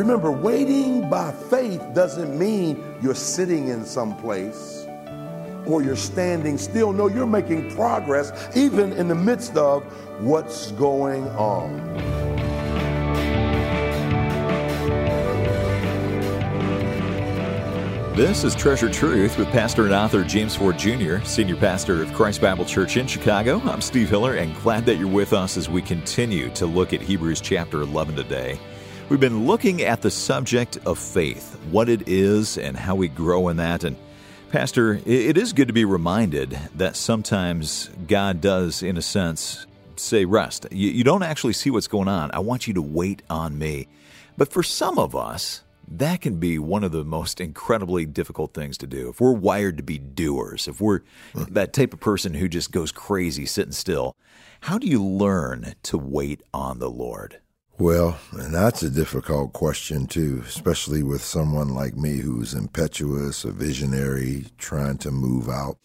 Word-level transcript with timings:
Remember, 0.00 0.32
waiting 0.32 1.10
by 1.10 1.30
faith 1.30 1.82
doesn't 1.92 2.38
mean 2.38 2.82
you're 3.02 3.14
sitting 3.14 3.68
in 3.68 3.84
some 3.84 4.16
place 4.16 4.86
or 5.66 5.82
you're 5.82 5.94
standing 5.94 6.56
still. 6.56 6.90
No, 6.90 7.06
you're 7.06 7.26
making 7.26 7.76
progress 7.76 8.32
even 8.56 8.94
in 8.94 9.08
the 9.08 9.14
midst 9.14 9.58
of 9.58 9.82
what's 10.22 10.72
going 10.72 11.28
on. 11.36 11.76
This 18.16 18.42
is 18.42 18.54
Treasured 18.54 18.94
Truth 18.94 19.36
with 19.36 19.48
pastor 19.48 19.84
and 19.84 19.92
author 19.92 20.24
James 20.24 20.56
Ford 20.56 20.78
Jr., 20.78 21.18
senior 21.24 21.56
pastor 21.56 22.02
of 22.02 22.10
Christ 22.14 22.40
Bible 22.40 22.64
Church 22.64 22.96
in 22.96 23.06
Chicago. 23.06 23.60
I'm 23.64 23.82
Steve 23.82 24.08
Hiller 24.08 24.36
and 24.36 24.56
glad 24.62 24.86
that 24.86 24.96
you're 24.96 25.08
with 25.08 25.34
us 25.34 25.58
as 25.58 25.68
we 25.68 25.82
continue 25.82 26.48
to 26.54 26.64
look 26.64 26.94
at 26.94 27.02
Hebrews 27.02 27.42
chapter 27.42 27.82
11 27.82 28.16
today. 28.16 28.58
We've 29.10 29.18
been 29.18 29.44
looking 29.44 29.82
at 29.82 30.02
the 30.02 30.10
subject 30.10 30.78
of 30.86 30.96
faith, 30.96 31.58
what 31.72 31.88
it 31.88 32.06
is 32.06 32.56
and 32.56 32.76
how 32.76 32.94
we 32.94 33.08
grow 33.08 33.48
in 33.48 33.56
that. 33.56 33.82
And 33.82 33.96
Pastor, 34.50 35.00
it 35.04 35.36
is 35.36 35.52
good 35.52 35.66
to 35.66 35.74
be 35.74 35.84
reminded 35.84 36.56
that 36.76 36.94
sometimes 36.94 37.90
God 38.06 38.40
does, 38.40 38.84
in 38.84 38.96
a 38.96 39.02
sense, 39.02 39.66
say, 39.96 40.26
rest. 40.26 40.68
You, 40.70 41.02
don't 41.02 41.24
actually 41.24 41.54
see 41.54 41.70
what's 41.70 41.88
going 41.88 42.06
on. 42.06 42.30
I 42.32 42.38
want 42.38 42.68
you 42.68 42.74
to 42.74 42.82
wait 42.82 43.24
on 43.28 43.58
me. 43.58 43.88
But 44.36 44.52
for 44.52 44.62
some 44.62 44.96
of 44.96 45.16
us, 45.16 45.64
that 45.88 46.20
can 46.20 46.36
be 46.36 46.60
one 46.60 46.84
of 46.84 46.92
the 46.92 47.04
most 47.04 47.40
incredibly 47.40 48.06
difficult 48.06 48.54
things 48.54 48.78
to 48.78 48.86
do. 48.86 49.08
If 49.08 49.20
we're 49.20 49.32
wired 49.32 49.76
to 49.78 49.82
be 49.82 49.98
doers, 49.98 50.68
if 50.68 50.80
we're 50.80 51.00
hmm. 51.32 51.52
that 51.54 51.72
type 51.72 51.92
of 51.92 51.98
person 51.98 52.34
who 52.34 52.48
just 52.48 52.70
goes 52.70 52.92
crazy 52.92 53.44
sitting 53.44 53.72
still, 53.72 54.14
how 54.60 54.78
do 54.78 54.86
you 54.86 55.04
learn 55.04 55.74
to 55.82 55.98
wait 55.98 56.42
on 56.54 56.78
the 56.78 56.90
Lord? 56.90 57.40
Well, 57.80 58.20
and 58.32 58.54
that's 58.54 58.82
a 58.82 58.90
difficult 58.90 59.54
question 59.54 60.06
too, 60.06 60.42
especially 60.46 61.02
with 61.02 61.22
someone 61.22 61.70
like 61.70 61.96
me 61.96 62.18
who's 62.18 62.52
impetuous, 62.52 63.42
a 63.42 63.52
visionary, 63.52 64.48
trying 64.58 64.98
to 64.98 65.10
move 65.10 65.48
out. 65.48 65.78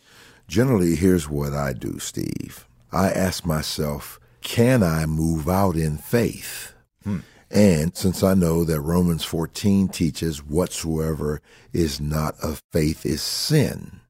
Generally, 0.49 0.95
here's 0.95 1.29
what 1.29 1.53
I 1.53 1.71
do, 1.71 1.97
Steve. 1.99 2.67
I 2.91 3.11
ask 3.11 3.45
myself, 3.45 4.19
can 4.41 4.83
I 4.83 5.05
move 5.05 5.47
out 5.47 5.77
in 5.77 5.97
faith? 5.97 6.73
Hmm. 7.05 7.19
And 7.49 7.95
since 7.95 8.23
I 8.23 8.33
know 8.33 8.65
that 8.65 8.81
Romans 8.81 9.23
14 9.23 9.87
teaches 9.87 10.43
whatsoever 10.43 11.41
is 11.71 12.01
not 12.01 12.35
of 12.43 12.61
faith 12.73 13.05
is 13.05 13.21
sin, 13.21 14.01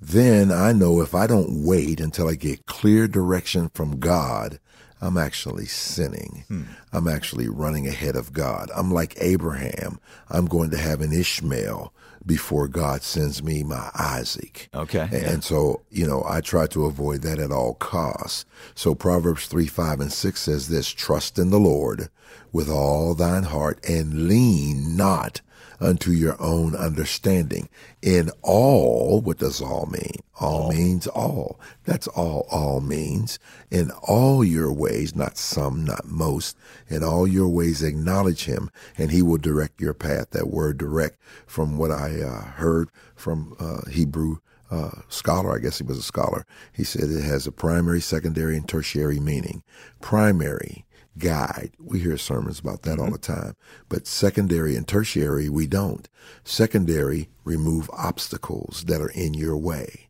then 0.00 0.50
I 0.50 0.72
know 0.72 1.00
if 1.00 1.14
I 1.14 1.28
don't 1.28 1.64
wait 1.64 2.00
until 2.00 2.28
I 2.28 2.34
get 2.34 2.66
clear 2.66 3.06
direction 3.06 3.70
from 3.74 4.00
God, 4.00 4.58
I'm 5.00 5.16
actually 5.16 5.66
sinning. 5.66 6.44
Hmm. 6.48 6.62
I'm 6.92 7.08
actually 7.08 7.48
running 7.48 7.86
ahead 7.86 8.16
of 8.16 8.32
God. 8.32 8.70
I'm 8.74 8.90
like 8.90 9.14
Abraham. 9.20 10.00
I'm 10.28 10.46
going 10.46 10.70
to 10.70 10.78
have 10.78 11.00
an 11.00 11.12
Ishmael 11.12 11.92
before 12.26 12.68
God 12.68 13.02
sends 13.02 13.42
me 13.42 13.62
my 13.62 13.90
Isaac. 13.94 14.68
Okay. 14.74 15.08
And, 15.10 15.12
yeah. 15.12 15.40
so, 15.40 15.82
you 15.90 16.06
know, 16.06 16.24
I 16.28 16.40
try 16.40 16.66
to 16.68 16.84
avoid 16.84 17.22
that 17.22 17.38
at 17.38 17.52
all 17.52 17.74
costs. 17.74 18.44
So 18.74 18.94
Proverbs 18.94 19.46
3, 19.46 19.66
5, 19.66 20.00
and 20.00 20.12
6 20.12 20.40
says 20.40 20.68
this, 20.68 20.88
trust 20.88 21.38
in 21.38 21.50
the 21.50 21.60
Lord 21.60 22.08
with 22.52 22.68
all 22.68 23.14
thine 23.14 23.44
heart 23.44 23.78
and 23.88 24.28
lean 24.28 24.96
not 24.96 25.40
unto 25.80 26.10
your 26.10 26.36
own 26.40 26.74
understanding. 26.74 27.68
In 28.02 28.30
all, 28.42 29.20
what 29.20 29.38
does 29.38 29.60
all 29.60 29.86
mean? 29.86 30.16
All, 30.40 30.62
all, 30.62 30.72
means 30.72 31.06
all. 31.06 31.60
That's 31.84 32.06
all 32.08 32.46
all 32.50 32.80
means. 32.80 33.38
In 33.70 33.90
all 34.02 34.44
your 34.44 34.72
ways, 34.72 35.14
not 35.14 35.36
some, 35.36 35.84
not 35.84 36.06
most, 36.06 36.56
in 36.88 37.02
all 37.02 37.26
your 37.26 37.48
ways 37.48 37.82
acknowledge 37.82 38.44
him 38.44 38.70
and 38.96 39.10
he 39.10 39.22
will 39.22 39.38
direct 39.38 39.80
your 39.80 39.94
path. 39.94 40.30
That 40.30 40.48
word 40.48 40.78
direct 40.78 41.18
from 41.46 41.76
what 41.76 41.90
I 41.90 42.20
uh, 42.20 42.42
heard 42.42 42.90
from 43.14 43.56
uh, 43.58 43.88
Hebrew 43.90 44.38
uh, 44.70 44.90
scholar, 45.08 45.56
I 45.56 45.60
guess 45.60 45.78
he 45.78 45.84
was 45.84 45.98
a 45.98 46.02
scholar. 46.02 46.44
He 46.72 46.84
said 46.84 47.10
it 47.10 47.22
has 47.22 47.46
a 47.46 47.52
primary, 47.52 48.00
secondary, 48.00 48.56
and 48.56 48.68
tertiary 48.68 49.18
meaning. 49.18 49.62
Primary 50.00 50.84
guide. 51.18 51.72
We 51.78 52.00
hear 52.00 52.16
sermons 52.16 52.60
about 52.60 52.82
that 52.82 52.98
mm-hmm. 52.98 53.02
all 53.02 53.10
the 53.10 53.18
time. 53.18 53.56
But 53.88 54.06
secondary 54.06 54.76
and 54.76 54.86
tertiary, 54.86 55.48
we 55.48 55.66
don't. 55.66 56.08
Secondary, 56.44 57.28
remove 57.44 57.90
obstacles 57.92 58.84
that 58.86 59.00
are 59.00 59.10
in 59.10 59.34
your 59.34 59.56
way. 59.56 60.08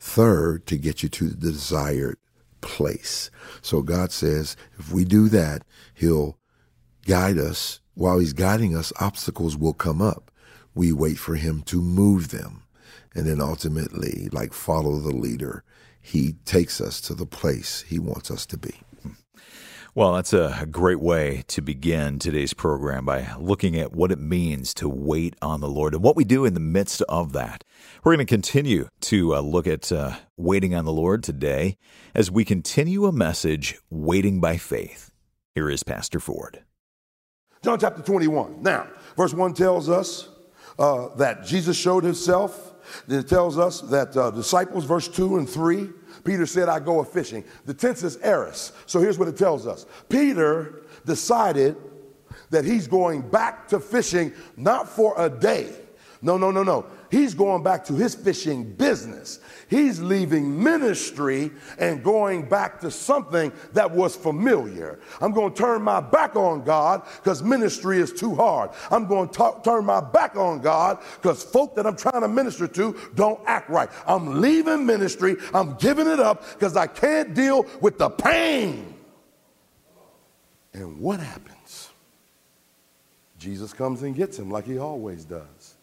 Third, 0.00 0.66
to 0.66 0.76
get 0.76 1.02
you 1.02 1.08
to 1.10 1.28
the 1.28 1.52
desired 1.52 2.18
place. 2.60 3.30
So 3.62 3.82
God 3.82 4.12
says, 4.12 4.56
if 4.78 4.92
we 4.92 5.04
do 5.04 5.28
that, 5.28 5.64
He'll 5.94 6.38
guide 7.06 7.38
us. 7.38 7.80
While 7.94 8.18
He's 8.18 8.32
guiding 8.32 8.76
us, 8.76 8.92
obstacles 9.00 9.56
will 9.56 9.74
come 9.74 10.00
up. 10.00 10.30
We 10.74 10.92
wait 10.92 11.18
for 11.18 11.34
Him 11.34 11.62
to 11.62 11.82
move 11.82 12.28
them. 12.28 12.62
And 13.14 13.26
then 13.26 13.40
ultimately, 13.40 14.28
like 14.32 14.52
follow 14.52 14.98
the 14.98 15.14
leader, 15.14 15.64
He 16.00 16.34
takes 16.44 16.80
us 16.80 17.00
to 17.02 17.14
the 17.14 17.26
place 17.26 17.82
He 17.88 17.98
wants 17.98 18.30
us 18.30 18.46
to 18.46 18.56
be. 18.56 18.74
Well, 19.94 20.12
that's 20.12 20.34
a 20.34 20.66
great 20.70 21.00
way 21.00 21.44
to 21.48 21.62
begin 21.62 22.18
today's 22.18 22.52
program 22.52 23.06
by 23.06 23.32
looking 23.38 23.76
at 23.76 23.92
what 23.92 24.12
it 24.12 24.18
means 24.18 24.74
to 24.74 24.88
wait 24.88 25.34
on 25.40 25.60
the 25.60 25.68
Lord 25.68 25.94
and 25.94 26.02
what 26.02 26.14
we 26.14 26.24
do 26.24 26.44
in 26.44 26.52
the 26.52 26.60
midst 26.60 27.00
of 27.08 27.32
that. 27.32 27.64
We're 28.04 28.14
going 28.14 28.26
to 28.26 28.30
continue 28.30 28.88
to 29.00 29.36
uh, 29.36 29.40
look 29.40 29.66
at 29.66 29.90
uh, 29.90 30.16
waiting 30.36 30.74
on 30.74 30.84
the 30.84 30.92
Lord 30.92 31.22
today 31.22 31.78
as 32.14 32.30
we 32.30 32.44
continue 32.44 33.06
a 33.06 33.12
message, 33.12 33.78
Waiting 33.88 34.40
by 34.40 34.58
Faith. 34.58 35.10
Here 35.54 35.70
is 35.70 35.82
Pastor 35.82 36.20
Ford. 36.20 36.64
John 37.62 37.80
chapter 37.80 38.02
21. 38.02 38.62
Now, 38.62 38.88
verse 39.16 39.32
1 39.32 39.54
tells 39.54 39.88
us 39.88 40.28
uh, 40.78 41.08
that 41.16 41.44
Jesus 41.44 41.76
showed 41.78 42.04
himself. 42.04 42.74
It 43.08 43.28
tells 43.28 43.58
us 43.58 43.80
that 43.82 44.16
uh, 44.16 44.30
disciples, 44.30 44.84
verse 44.84 45.08
2 45.08 45.38
and 45.38 45.48
3, 45.48 45.90
Peter 46.24 46.46
said, 46.46 46.68
I 46.68 46.80
go 46.80 47.00
a 47.00 47.04
fishing. 47.04 47.44
The 47.64 47.74
tense 47.74 48.02
is 48.02 48.18
aorist. 48.22 48.74
So 48.86 49.00
here's 49.00 49.18
what 49.18 49.28
it 49.28 49.36
tells 49.36 49.66
us 49.66 49.86
Peter 50.08 50.82
decided 51.06 51.76
that 52.50 52.64
he's 52.64 52.86
going 52.86 53.22
back 53.22 53.68
to 53.68 53.80
fishing 53.80 54.32
not 54.56 54.88
for 54.88 55.14
a 55.16 55.28
day. 55.28 55.72
No, 56.22 56.36
no, 56.36 56.50
no, 56.50 56.62
no. 56.62 56.86
He's 57.10 57.32
going 57.32 57.62
back 57.62 57.84
to 57.86 57.94
his 57.94 58.14
fishing 58.14 58.74
business. 58.74 59.40
He's 59.68 59.98
leaving 59.98 60.62
ministry 60.62 61.50
and 61.78 62.04
going 62.04 62.48
back 62.48 62.80
to 62.80 62.90
something 62.90 63.50
that 63.72 63.90
was 63.90 64.14
familiar. 64.14 64.98
I'm 65.20 65.32
going 65.32 65.54
to 65.54 65.58
turn 65.58 65.82
my 65.82 66.00
back 66.00 66.36
on 66.36 66.64
God 66.64 67.02
because 67.16 67.42
ministry 67.42 67.98
is 67.98 68.12
too 68.12 68.34
hard. 68.34 68.70
I'm 68.90 69.06
going 69.06 69.30
to 69.30 69.54
turn 69.64 69.86
my 69.86 70.00
back 70.00 70.36
on 70.36 70.60
God 70.60 70.98
because 71.16 71.42
folk 71.42 71.74
that 71.76 71.86
I'm 71.86 71.96
trying 71.96 72.20
to 72.20 72.28
minister 72.28 72.68
to 72.68 72.96
don't 73.14 73.40
act 73.46 73.70
right. 73.70 73.88
I'm 74.06 74.40
leaving 74.40 74.84
ministry. 74.84 75.36
I'm 75.54 75.76
giving 75.76 76.06
it 76.06 76.20
up 76.20 76.44
because 76.52 76.76
I 76.76 76.86
can't 76.86 77.32
deal 77.32 77.66
with 77.80 77.96
the 77.96 78.10
pain. 78.10 78.94
And 80.74 81.00
what 81.00 81.20
happens? 81.20 81.88
Jesus 83.38 83.72
comes 83.72 84.02
and 84.02 84.14
gets 84.14 84.38
him 84.38 84.50
like 84.50 84.66
he 84.66 84.78
always 84.78 85.24
does. 85.24 85.76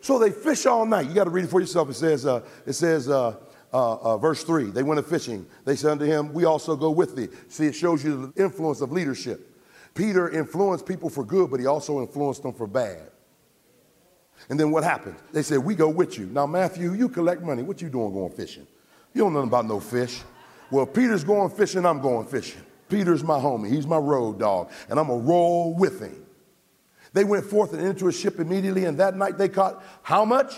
So 0.00 0.18
they 0.18 0.30
fish 0.30 0.66
all 0.66 0.86
night. 0.86 1.08
You 1.08 1.14
got 1.14 1.24
to 1.24 1.30
read 1.30 1.44
it 1.44 1.50
for 1.50 1.60
yourself. 1.60 1.90
It 1.90 1.94
says, 1.94 2.26
uh, 2.26 2.42
it 2.66 2.74
says, 2.74 3.08
uh, 3.08 3.36
uh, 3.72 3.96
uh, 3.96 4.18
verse 4.18 4.44
3, 4.44 4.70
they 4.70 4.82
went 4.82 5.00
a 5.00 5.02
fishing. 5.02 5.46
They 5.64 5.76
said 5.76 5.92
unto 5.92 6.04
him, 6.04 6.32
We 6.32 6.44
also 6.44 6.76
go 6.76 6.90
with 6.90 7.16
thee. 7.16 7.28
See, 7.48 7.66
it 7.66 7.74
shows 7.74 8.02
you 8.02 8.32
the 8.34 8.42
influence 8.42 8.80
of 8.80 8.92
leadership. 8.92 9.44
Peter 9.94 10.30
influenced 10.30 10.86
people 10.86 11.10
for 11.10 11.24
good, 11.24 11.50
but 11.50 11.60
he 11.60 11.66
also 11.66 12.00
influenced 12.00 12.42
them 12.42 12.54
for 12.54 12.66
bad. 12.66 13.10
And 14.48 14.58
then 14.58 14.70
what 14.70 14.84
happened? 14.84 15.16
They 15.32 15.42
said, 15.42 15.58
We 15.58 15.74
go 15.74 15.88
with 15.88 16.18
you. 16.18 16.26
Now, 16.26 16.46
Matthew, 16.46 16.94
you 16.94 17.08
collect 17.08 17.42
money. 17.42 17.62
What 17.62 17.82
you 17.82 17.88
doing 17.88 18.12
going 18.12 18.32
fishing? 18.32 18.66
You 19.12 19.24
don't 19.24 19.34
know 19.34 19.40
about 19.40 19.66
no 19.66 19.80
fish. 19.80 20.22
Well, 20.70 20.86
Peter's 20.86 21.24
going 21.24 21.50
fishing, 21.50 21.84
I'm 21.84 22.00
going 22.00 22.26
fishing. 22.26 22.62
Peter's 22.88 23.24
my 23.24 23.38
homie. 23.38 23.68
He's 23.70 23.86
my 23.86 23.96
road 23.96 24.38
dog, 24.38 24.70
and 24.88 24.98
I'm 24.98 25.08
going 25.08 25.20
to 25.20 25.26
roll 25.26 25.74
with 25.74 26.00
him. 26.00 26.24
They 27.12 27.24
went 27.24 27.44
forth 27.44 27.72
and 27.72 27.86
into 27.86 28.08
a 28.08 28.12
ship 28.12 28.38
immediately, 28.38 28.84
and 28.84 28.98
that 28.98 29.16
night 29.16 29.38
they 29.38 29.48
caught 29.48 29.82
how 30.02 30.24
much? 30.24 30.54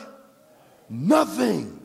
Nothing. 0.88 1.80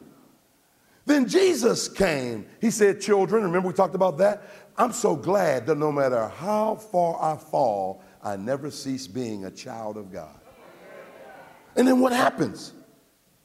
Then 1.06 1.28
Jesus 1.28 1.88
came. 1.88 2.48
He 2.60 2.72
said, 2.72 3.00
Children, 3.00 3.44
remember 3.44 3.68
we 3.68 3.74
talked 3.74 3.95
about 3.95 4.18
that? 4.18 4.42
I'm 4.78 4.92
so 4.92 5.16
glad 5.16 5.68
that 5.68 5.78
no 5.78 5.92
matter 5.92 6.28
how 6.28 6.75
far 6.75 7.22
I 7.22 7.38
fall, 7.38 8.04
I 8.24 8.36
never 8.36 8.72
cease 8.72 9.07
being 9.07 9.45
a 9.45 9.51
child 9.51 9.98
of 9.98 10.12
God. 10.12 10.39
And 11.75 11.88
then 11.88 12.00
what 12.00 12.12
happens? 12.12 12.74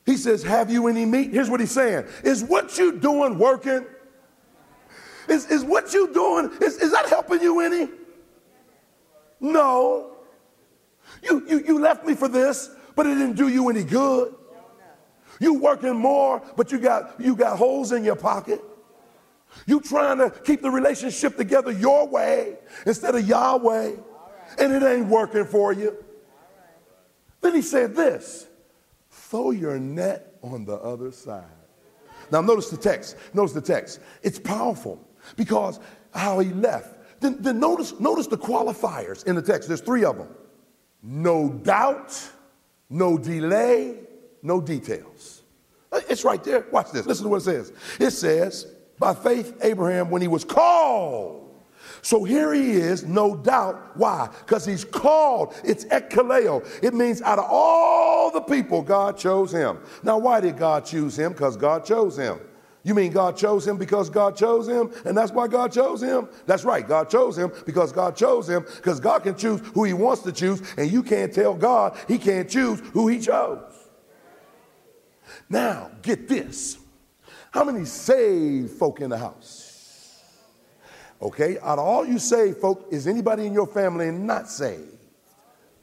He 0.07 0.17
says, 0.17 0.43
Have 0.43 0.71
you 0.71 0.89
any 0.89 1.05
meat? 1.05 1.33
Here's 1.33 1.51
what 1.51 1.61
he's 1.61 1.71
saying 1.71 2.07
Is 2.25 2.43
what 2.43 2.79
you 2.79 2.99
doing 2.99 3.39
working? 3.39 3.85
Is, 5.29 5.47
is 5.47 5.63
what 5.63 5.93
you 5.93 6.13
doing, 6.13 6.51
is, 6.61 6.77
is 6.79 6.91
that 6.93 7.09
helping 7.09 7.41
you 7.41 7.61
any? 7.61 7.89
No. 9.39 10.17
You, 11.23 11.47
you, 11.49 11.65
you 11.67 11.79
left 11.79 12.07
me 12.07 12.15
for 12.15 12.29
this, 12.29 12.71
but 12.97 13.07
it 13.07 13.15
didn't 13.15 13.37
do 13.37 13.49
you 13.49 13.69
any 13.69 13.85
good. 13.85 14.35
You 15.41 15.55
working 15.55 15.97
more, 15.97 16.43
but 16.57 16.71
you 16.71 16.79
got, 16.79 17.19
you 17.19 17.35
got 17.35 17.57
holes 17.57 17.93
in 17.93 18.05
your 18.05 18.17
pocket. 18.17 18.63
You 19.67 19.81
trying 19.81 20.19
to 20.19 20.31
keep 20.31 20.63
the 20.63 20.71
relationship 20.71 21.37
together 21.37 21.73
your 21.73 22.07
way 22.07 22.59
instead 22.87 23.15
of 23.15 23.27
Yahweh, 23.27 23.93
and 24.59 24.73
it 24.73 24.83
ain't 24.83 25.07
working 25.07 25.45
for 25.45 25.73
you. 25.73 25.97
Then 27.41 27.55
he 27.55 27.63
said 27.63 27.97
this 27.97 28.47
throw 29.11 29.51
your 29.51 29.79
net 29.79 30.35
on 30.43 30.65
the 30.65 30.77
other 30.77 31.11
side. 31.11 31.45
Now, 32.31 32.41
notice 32.41 32.69
the 32.69 32.77
text. 32.77 33.17
Notice 33.35 33.53
the 33.53 33.61
text. 33.61 34.01
It's 34.23 34.39
powerful 34.39 35.01
because 35.37 35.81
how 36.13 36.39
he 36.39 36.51
left. 36.51 36.97
Then, 37.21 37.37
then 37.41 37.61
notice, 37.61 37.99
notice 37.99 38.27
the 38.27 38.39
qualifiers 38.39 39.27
in 39.27 39.37
the 39.37 39.43
text. 39.43 39.69
There's 39.69 39.81
three 39.81 40.05
of 40.05 40.17
them 40.17 40.29
no 41.03 41.49
doubt, 41.49 42.31
no 42.89 43.19
delay, 43.19 43.99
no 44.43 44.61
details. 44.61 45.43
It's 45.93 46.25
right 46.25 46.43
there. 46.43 46.67
Watch 46.71 46.93
this. 46.93 47.07
Listen 47.07 47.25
to 47.25 47.31
what 47.31 47.39
it 47.39 47.45
says. 47.45 47.73
It 47.99 48.11
says, 48.11 48.67
by 48.99 49.15
faith, 49.15 49.59
Abraham, 49.63 50.11
when 50.11 50.23
he 50.23 50.29
was 50.29 50.45
called, 50.45 51.41
so 52.03 52.25
here 52.25 52.53
he 52.53 52.73
is, 52.73 53.05
no 53.05 53.37
doubt. 53.37 53.97
Why? 53.97 54.29
Because 54.41 54.65
he's 54.65 54.85
called. 54.85 55.55
It's 55.65 55.85
ekkaleo. 55.87 56.67
It 56.83 56.95
means 56.95 57.21
out 57.23 57.39
of 57.39 57.47
all 57.49 58.31
the 58.31 58.41
people, 58.41 58.83
God 58.83 59.19
chose 59.19 59.53
him. 59.53 59.79
Now, 60.03 60.19
why 60.19 60.41
did 60.41 60.57
God 60.57 60.85
choose 60.85 61.19
him? 61.19 61.33
Because 61.33 61.57
God 61.57 61.85
chose 61.85 62.17
him. 62.17 62.39
You 62.83 62.95
mean 62.95 63.13
God 63.13 63.37
chose 63.37 63.67
him 63.67 63.77
because 63.77 64.09
God 64.09 64.37
chose 64.37 64.67
him, 64.67 64.91
and 65.05 65.17
that's 65.17 65.33
why 65.33 65.49
God 65.49 65.71
chose 65.71 66.03
him? 66.03 66.29
That's 66.47 66.65
right. 66.65 66.87
God 66.87 67.11
chose 67.11 67.37
him 67.37 67.53
because 67.67 67.93
God 67.93 68.17
chose 68.17 68.49
him, 68.49 68.65
because 68.77 69.01
God 69.01 69.23
can 69.23 69.37
choose 69.37 69.61
who 69.75 69.85
he 69.85 69.93
wants 69.93 70.23
to 70.23 70.33
choose, 70.33 70.63
and 70.79 70.91
you 70.91 71.03
can't 71.03 71.33
tell 71.33 71.55
God 71.55 71.99
he 72.09 72.17
can't 72.17 72.49
choose 72.49 72.81
who 72.93 73.09
he 73.09 73.21
chose. 73.21 73.63
Now, 75.49 75.91
get 76.01 76.27
this. 76.29 76.79
How 77.51 77.65
many 77.65 77.85
saved 77.85 78.71
folk 78.71 79.01
in 79.01 79.11
the 79.11 79.19
house? 79.19 80.23
Okay, 81.21 81.59
out 81.59 81.79
of 81.79 81.85
all 81.85 82.07
you 82.07 82.19
saved 82.19 82.59
folk, 82.59 82.87
is 82.91 83.07
anybody 83.07 83.47
in 83.47 83.53
your 83.53 83.67
family 83.67 84.11
not 84.11 84.49
saved? 84.49 84.97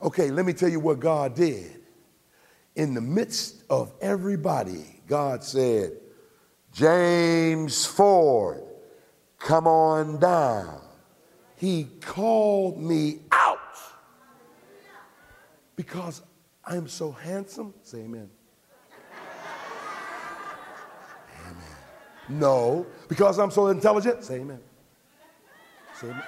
Okay, 0.01 0.31
let 0.31 0.45
me 0.45 0.53
tell 0.53 0.69
you 0.69 0.79
what 0.79 0.99
God 0.99 1.35
did. 1.35 1.79
In 2.75 2.93
the 2.93 3.01
midst 3.01 3.63
of 3.69 3.91
everybody, 4.01 5.01
God 5.07 5.43
said, 5.43 5.91
James 6.73 7.85
Ford, 7.85 8.63
come 9.39 9.67
on 9.67 10.19
down. 10.19 10.81
He 11.55 11.85
called 12.01 12.79
me 12.79 13.19
out 13.31 13.59
because 15.75 16.21
I'm 16.63 16.87
so 16.87 17.11
handsome. 17.11 17.73
Say 17.81 18.01
amen. 18.01 18.29
amen. 21.41 21.55
No, 22.29 22.85
because 23.07 23.39
I'm 23.39 23.51
so 23.51 23.67
intelligent. 23.67 24.23
Say 24.23 24.41
amen. 24.41 24.59
Say 25.99 26.07
amen. 26.07 26.23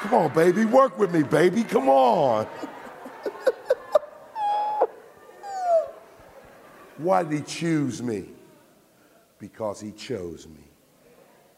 Come 0.00 0.14
on, 0.14 0.34
baby. 0.34 0.64
Work 0.64 0.98
with 0.98 1.14
me, 1.14 1.22
baby. 1.22 1.62
Come 1.62 1.88
on. 1.88 2.48
Why 6.98 7.22
did 7.22 7.32
he 7.32 7.40
choose 7.40 8.02
me? 8.02 8.26
Because 9.48 9.78
he 9.78 9.92
chose 9.92 10.48
me. 10.48 10.64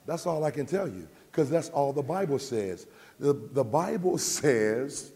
That's 0.07 0.27
all 0.27 0.43
I 0.43 0.51
can 0.51 0.67
tell 0.67 0.89
you, 0.89 1.07
because 1.31 1.49
that's 1.49 1.69
all 1.69 1.93
the 1.93 2.03
Bible 2.03 2.41
says. 2.41 2.89
The, 3.21 3.33
the 3.33 3.63
Bible 3.63 4.19
says 4.41 5.13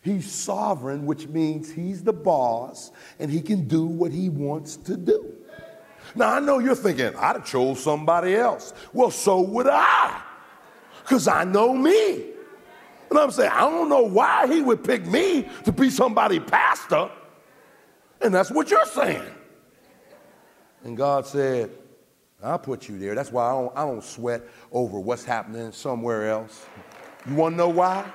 he's 0.00 0.30
sovereign, 0.30 1.04
which 1.04 1.28
means 1.28 1.70
he's 1.70 2.02
the 2.02 2.12
boss 2.14 2.90
and 3.18 3.30
he 3.30 3.42
can 3.42 3.68
do 3.68 3.84
what 3.84 4.12
he 4.12 4.30
wants 4.30 4.76
to 4.76 4.96
do. 4.96 5.34
Now, 6.14 6.32
I 6.32 6.40
know 6.40 6.58
you're 6.58 6.74
thinking, 6.74 7.14
I'd 7.16 7.36
have 7.36 7.44
chose 7.44 7.82
somebody 7.82 8.34
else. 8.34 8.72
Well, 8.94 9.10
so 9.10 9.42
would 9.42 9.68
I, 9.68 10.22
because 11.02 11.28
I 11.28 11.44
know 11.44 11.74
me. 11.74 12.30
And 13.10 13.18
I'm 13.18 13.30
saying, 13.30 13.50
I 13.52 13.60
don't 13.60 13.90
know 13.90 14.06
why 14.06 14.46
he 14.46 14.62
would 14.62 14.82
pick 14.82 15.04
me 15.06 15.50
to 15.64 15.72
be 15.72 15.90
somebody 15.90 16.40
pastor. 16.40 17.10
And 18.22 18.32
that's 18.32 18.50
what 18.50 18.70
you're 18.70 18.86
saying. 18.86 19.34
And 20.82 20.96
God 20.96 21.26
said, 21.26 21.70
I'll 22.42 22.58
put 22.58 22.88
you 22.88 22.98
there. 22.98 23.14
That's 23.14 23.30
why 23.30 23.48
I 23.48 23.52
don't, 23.52 23.72
I 23.76 23.80
don't 23.82 24.02
sweat 24.02 24.42
over 24.72 24.98
what's 24.98 25.24
happening 25.24 25.72
somewhere 25.72 26.30
else. 26.30 26.64
You 27.28 27.34
want 27.34 27.52
to 27.52 27.56
know 27.56 27.68
why? 27.68 28.10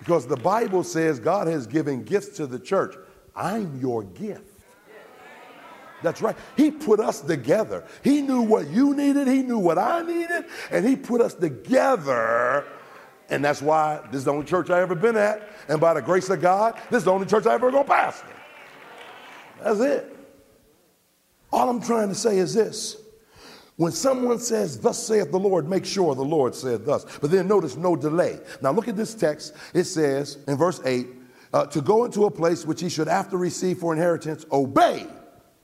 Because 0.00 0.26
the 0.26 0.36
Bible 0.36 0.82
says 0.82 1.20
God 1.20 1.46
has 1.46 1.66
given 1.66 2.02
gifts 2.02 2.36
to 2.38 2.46
the 2.46 2.58
church. 2.58 2.96
I'm 3.36 3.78
your 3.80 4.02
gift. 4.02 4.42
That's 6.02 6.20
right. 6.20 6.36
He 6.56 6.72
put 6.72 6.98
us 6.98 7.20
together. 7.20 7.84
He 8.02 8.20
knew 8.22 8.42
what 8.42 8.68
you 8.68 8.94
needed, 8.94 9.28
He 9.28 9.42
knew 9.42 9.58
what 9.58 9.78
I 9.78 10.02
needed, 10.02 10.46
and 10.70 10.86
He 10.86 10.96
put 10.96 11.20
us 11.20 11.34
together. 11.34 12.64
And 13.30 13.44
that's 13.44 13.62
why 13.62 14.00
this 14.10 14.18
is 14.18 14.24
the 14.24 14.32
only 14.32 14.44
church 14.44 14.68
I 14.68 14.80
ever 14.80 14.96
been 14.96 15.16
at. 15.16 15.48
And 15.68 15.80
by 15.80 15.94
the 15.94 16.02
grace 16.02 16.28
of 16.28 16.40
God, 16.40 16.74
this 16.90 16.98
is 16.98 17.04
the 17.04 17.12
only 17.12 17.26
church 17.26 17.46
I 17.46 17.54
ever 17.54 17.70
to 17.70 17.84
pastor. 17.84 18.26
That's 19.62 19.78
it. 19.78 20.16
All 21.52 21.70
I'm 21.70 21.80
trying 21.80 22.08
to 22.08 22.14
say 22.14 22.38
is 22.38 22.54
this 22.54 22.96
when 23.76 23.92
someone 23.92 24.38
says, 24.38 24.78
Thus 24.78 25.04
saith 25.04 25.30
the 25.30 25.38
Lord, 25.38 25.68
make 25.68 25.84
sure 25.84 26.14
the 26.14 26.22
Lord 26.22 26.54
said 26.54 26.84
thus. 26.84 27.06
But 27.20 27.30
then 27.30 27.48
notice 27.48 27.76
no 27.76 27.96
delay. 27.96 28.38
Now 28.60 28.72
look 28.72 28.88
at 28.88 28.96
this 28.96 29.14
text. 29.14 29.54
It 29.74 29.84
says 29.84 30.38
in 30.46 30.56
verse 30.56 30.80
8, 30.84 31.06
uh, 31.52 31.66
to 31.66 31.80
go 31.80 32.04
into 32.04 32.24
a 32.24 32.30
place 32.30 32.64
which 32.64 32.80
he 32.80 32.88
should 32.88 33.08
after 33.08 33.36
receive 33.36 33.78
for 33.78 33.92
inheritance, 33.92 34.46
obey. 34.52 35.06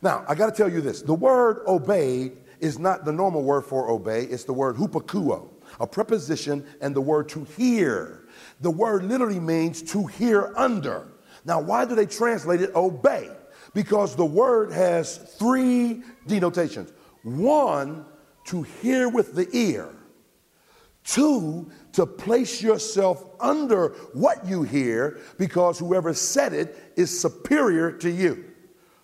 Now, 0.02 0.24
I 0.28 0.34
got 0.34 0.46
to 0.46 0.56
tell 0.56 0.70
you 0.70 0.80
this 0.80 1.02
the 1.02 1.14
word 1.14 1.62
obey 1.66 2.32
is 2.60 2.78
not 2.78 3.04
the 3.04 3.12
normal 3.12 3.42
word 3.42 3.62
for 3.62 3.88
obey, 3.90 4.24
it's 4.24 4.44
the 4.44 4.52
word 4.52 4.76
hupakouo, 4.76 5.48
a 5.80 5.86
preposition, 5.86 6.66
and 6.80 6.94
the 6.94 7.00
word 7.00 7.28
to 7.30 7.44
hear. 7.56 8.26
The 8.60 8.70
word 8.70 9.04
literally 9.04 9.40
means 9.40 9.82
to 9.92 10.06
hear 10.06 10.52
under. 10.56 11.08
Now, 11.44 11.60
why 11.60 11.84
do 11.84 11.94
they 11.94 12.06
translate 12.06 12.60
it 12.60 12.74
obey? 12.74 13.30
Because 13.74 14.16
the 14.16 14.24
word 14.24 14.72
has 14.72 15.18
three 15.38 16.02
denotations 16.26 16.92
one, 17.36 18.06
to 18.46 18.62
hear 18.62 19.08
with 19.08 19.34
the 19.34 19.48
ear. 19.52 19.90
Two, 21.04 21.70
to 21.92 22.06
place 22.06 22.62
yourself 22.62 23.24
under 23.40 23.88
what 24.12 24.46
you 24.46 24.62
hear 24.62 25.18
because 25.38 25.78
whoever 25.78 26.12
said 26.14 26.52
it 26.52 26.92
is 26.96 27.18
superior 27.18 27.92
to 27.92 28.10
you. 28.10 28.44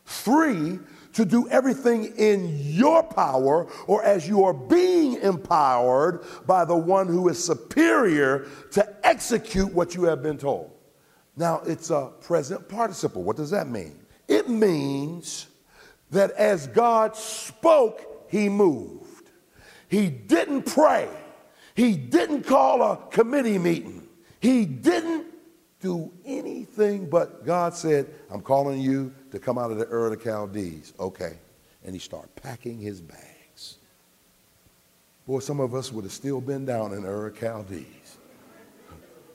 Three, 0.05 0.79
to 1.15 1.25
do 1.25 1.49
everything 1.49 2.12
in 2.17 2.59
your 2.59 3.03
power 3.03 3.69
or 3.87 4.05
as 4.05 4.29
you 4.29 4.44
are 4.44 4.53
being 4.53 5.15
empowered 5.23 6.25
by 6.47 6.65
the 6.65 6.77
one 6.77 7.06
who 7.06 7.29
is 7.29 7.43
superior 7.43 8.49
to 8.73 9.06
execute 9.06 9.73
what 9.73 9.94
you 9.94 10.05
have 10.05 10.23
been 10.23 10.37
told. 10.37 10.73
Now, 11.37 11.62
it's 11.67 11.91
a 11.91 12.12
present 12.20 12.69
participle. 12.69 13.23
What 13.23 13.37
does 13.37 13.50
that 13.50 13.69
mean? 13.69 13.99
It 14.29 14.49
means 14.49 15.46
that 16.10 16.32
as 16.32 16.67
God 16.69 17.17
spoke, 17.17 18.14
he 18.34 18.48
moved. 18.48 19.31
He 19.86 20.08
didn't 20.08 20.64
pray. 20.64 21.08
He 21.76 21.94
didn't 21.94 22.43
call 22.43 22.82
a 22.82 22.96
committee 23.12 23.58
meeting. 23.58 24.08
He 24.41 24.67
didn't 24.67 25.26
do 25.79 26.10
anything 26.24 27.08
but 27.08 27.46
God 27.46 27.74
said, 27.74 28.08
I'm 28.32 28.41
calling 28.41 28.81
you 28.81 29.14
to 29.31 29.38
come 29.38 29.56
out 29.56 29.70
of 29.70 29.79
the 29.79 29.86
Ur 29.86 30.06
of 30.06 30.19
the 30.19 30.24
Chaldees. 30.24 30.94
Okay. 30.98 31.34
And 31.84 31.94
he 31.94 32.00
started 32.00 32.34
packing 32.34 32.81
his 32.81 33.00
bags. 33.00 33.76
Boy, 35.29 35.38
some 35.38 35.60
of 35.60 35.72
us 35.76 35.93
would 35.93 36.03
have 36.03 36.12
still 36.12 36.41
been 36.41 36.64
down 36.64 36.93
in 36.93 37.05
Ur 37.05 37.29
of 37.29 37.38
Chaldees. 37.38 38.17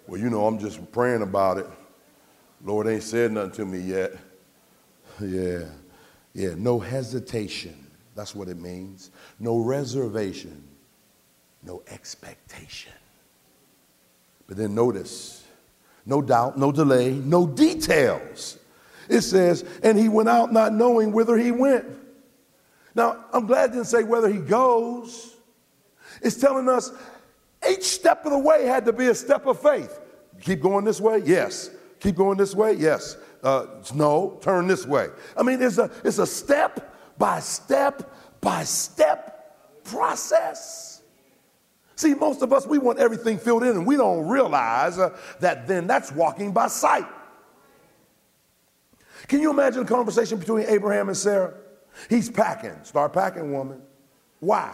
Well, 0.08 0.20
you 0.20 0.30
know, 0.30 0.46
I'm 0.46 0.60
just 0.60 0.92
praying 0.92 1.22
about 1.22 1.58
it. 1.58 1.68
Lord 2.66 2.86
ain't 2.88 3.04
said 3.04 3.32
nothing 3.32 3.52
to 3.52 3.66
me 3.66 3.80
yet. 3.80 4.12
Yeah. 5.22 5.70
Yeah, 6.34 6.56
no 6.58 6.80
hesitation. 6.80 7.86
That's 8.20 8.36
what 8.36 8.50
it 8.50 8.58
means. 8.58 9.12
No 9.40 9.60
reservation, 9.60 10.62
no 11.64 11.82
expectation. 11.88 12.92
But 14.46 14.58
then 14.58 14.76
notice 14.76 15.46
no 16.06 16.22
doubt, 16.22 16.58
no 16.58 16.74
delay, 16.74 17.14
no 17.14 17.48
details. 17.48 18.58
It 19.08 19.22
says, 19.22 19.64
and 19.84 19.98
he 19.98 20.10
went 20.10 20.28
out 20.28 20.52
not 20.52 20.74
knowing 20.74 21.14
whither 21.14 21.38
he 21.38 21.52
went. 21.52 21.86
Now, 22.94 23.24
I'm 23.32 23.46
glad 23.46 23.70
it 23.70 23.74
didn't 23.74 23.88
say 23.88 24.04
whether 24.04 24.28
he 24.28 24.40
goes. 24.40 25.38
It's 26.22 26.36
telling 26.36 26.68
us 26.68 26.92
each 27.70 27.86
step 27.86 28.26
of 28.26 28.34
the 28.34 28.40
way 28.40 28.66
had 28.66 28.84
to 28.88 28.92
be 28.92 29.08
a 29.08 29.16
step 29.16 29.46
of 29.46 29.62
faith. 29.62 29.98
Keep 30.42 30.60
going 30.60 30.84
this 30.84 31.00
way? 31.00 31.22
Yes. 31.24 31.70
Keep 32.02 32.18
going 32.18 32.38
this 32.38 32.54
way? 32.54 32.74
Yes 32.74 33.16
uh, 33.44 33.66
no, 33.94 34.38
turn 34.42 34.68
this 34.68 34.86
way. 34.86 35.08
I 35.38 35.44
mean, 35.44 35.62
it's 35.62 35.78
a, 35.78 35.90
it's 36.04 36.20
a 36.20 36.28
step 36.28 36.96
by 37.20 37.40
step 37.40 38.12
by 38.42 38.64
step 38.64 39.84
process. 39.84 41.04
See, 41.96 42.14
most 42.14 42.42
of 42.42 42.54
us, 42.54 42.66
we 42.66 42.78
want 42.78 43.00
everything 43.00 43.38
filled 43.38 43.64
in 43.64 43.70
and 43.70 43.86
we 43.86 43.98
don't 43.98 44.28
realize 44.28 44.98
uh, 44.98 45.18
that 45.42 45.68
then 45.68 45.86
that's 45.86 46.12
walking 46.12 46.54
by 46.54 46.68
sight. 46.68 47.06
Can 49.28 49.42
you 49.42 49.52
imagine 49.52 49.84
a 49.84 49.86
conversation 49.86 50.40
between 50.40 50.66
Abraham 50.68 51.10
and 51.10 51.18
Sarah? 51.18 51.54
He's 52.10 52.30
packing. 52.30 52.76
Start 52.84 53.12
packing, 53.12 53.52
woman. 53.52 53.82
Why? 54.40 54.74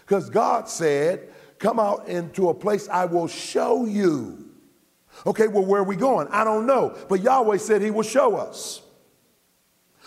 Because 0.00 0.28
God 0.28 0.68
said, 0.68 1.30
Come 1.58 1.78
out 1.78 2.08
into 2.08 2.48
a 2.48 2.54
place 2.54 2.88
I 2.88 3.04
will 3.04 3.28
show 3.28 3.84
you. 3.84 4.50
Okay, 5.26 5.46
well, 5.46 5.64
where 5.64 5.82
are 5.82 5.84
we 5.84 5.94
going? 5.94 6.26
I 6.28 6.42
don't 6.42 6.66
know. 6.66 6.96
But 7.08 7.20
Yahweh 7.20 7.58
said 7.58 7.82
he 7.82 7.90
will 7.90 8.02
show 8.02 8.36
us. 8.36 8.80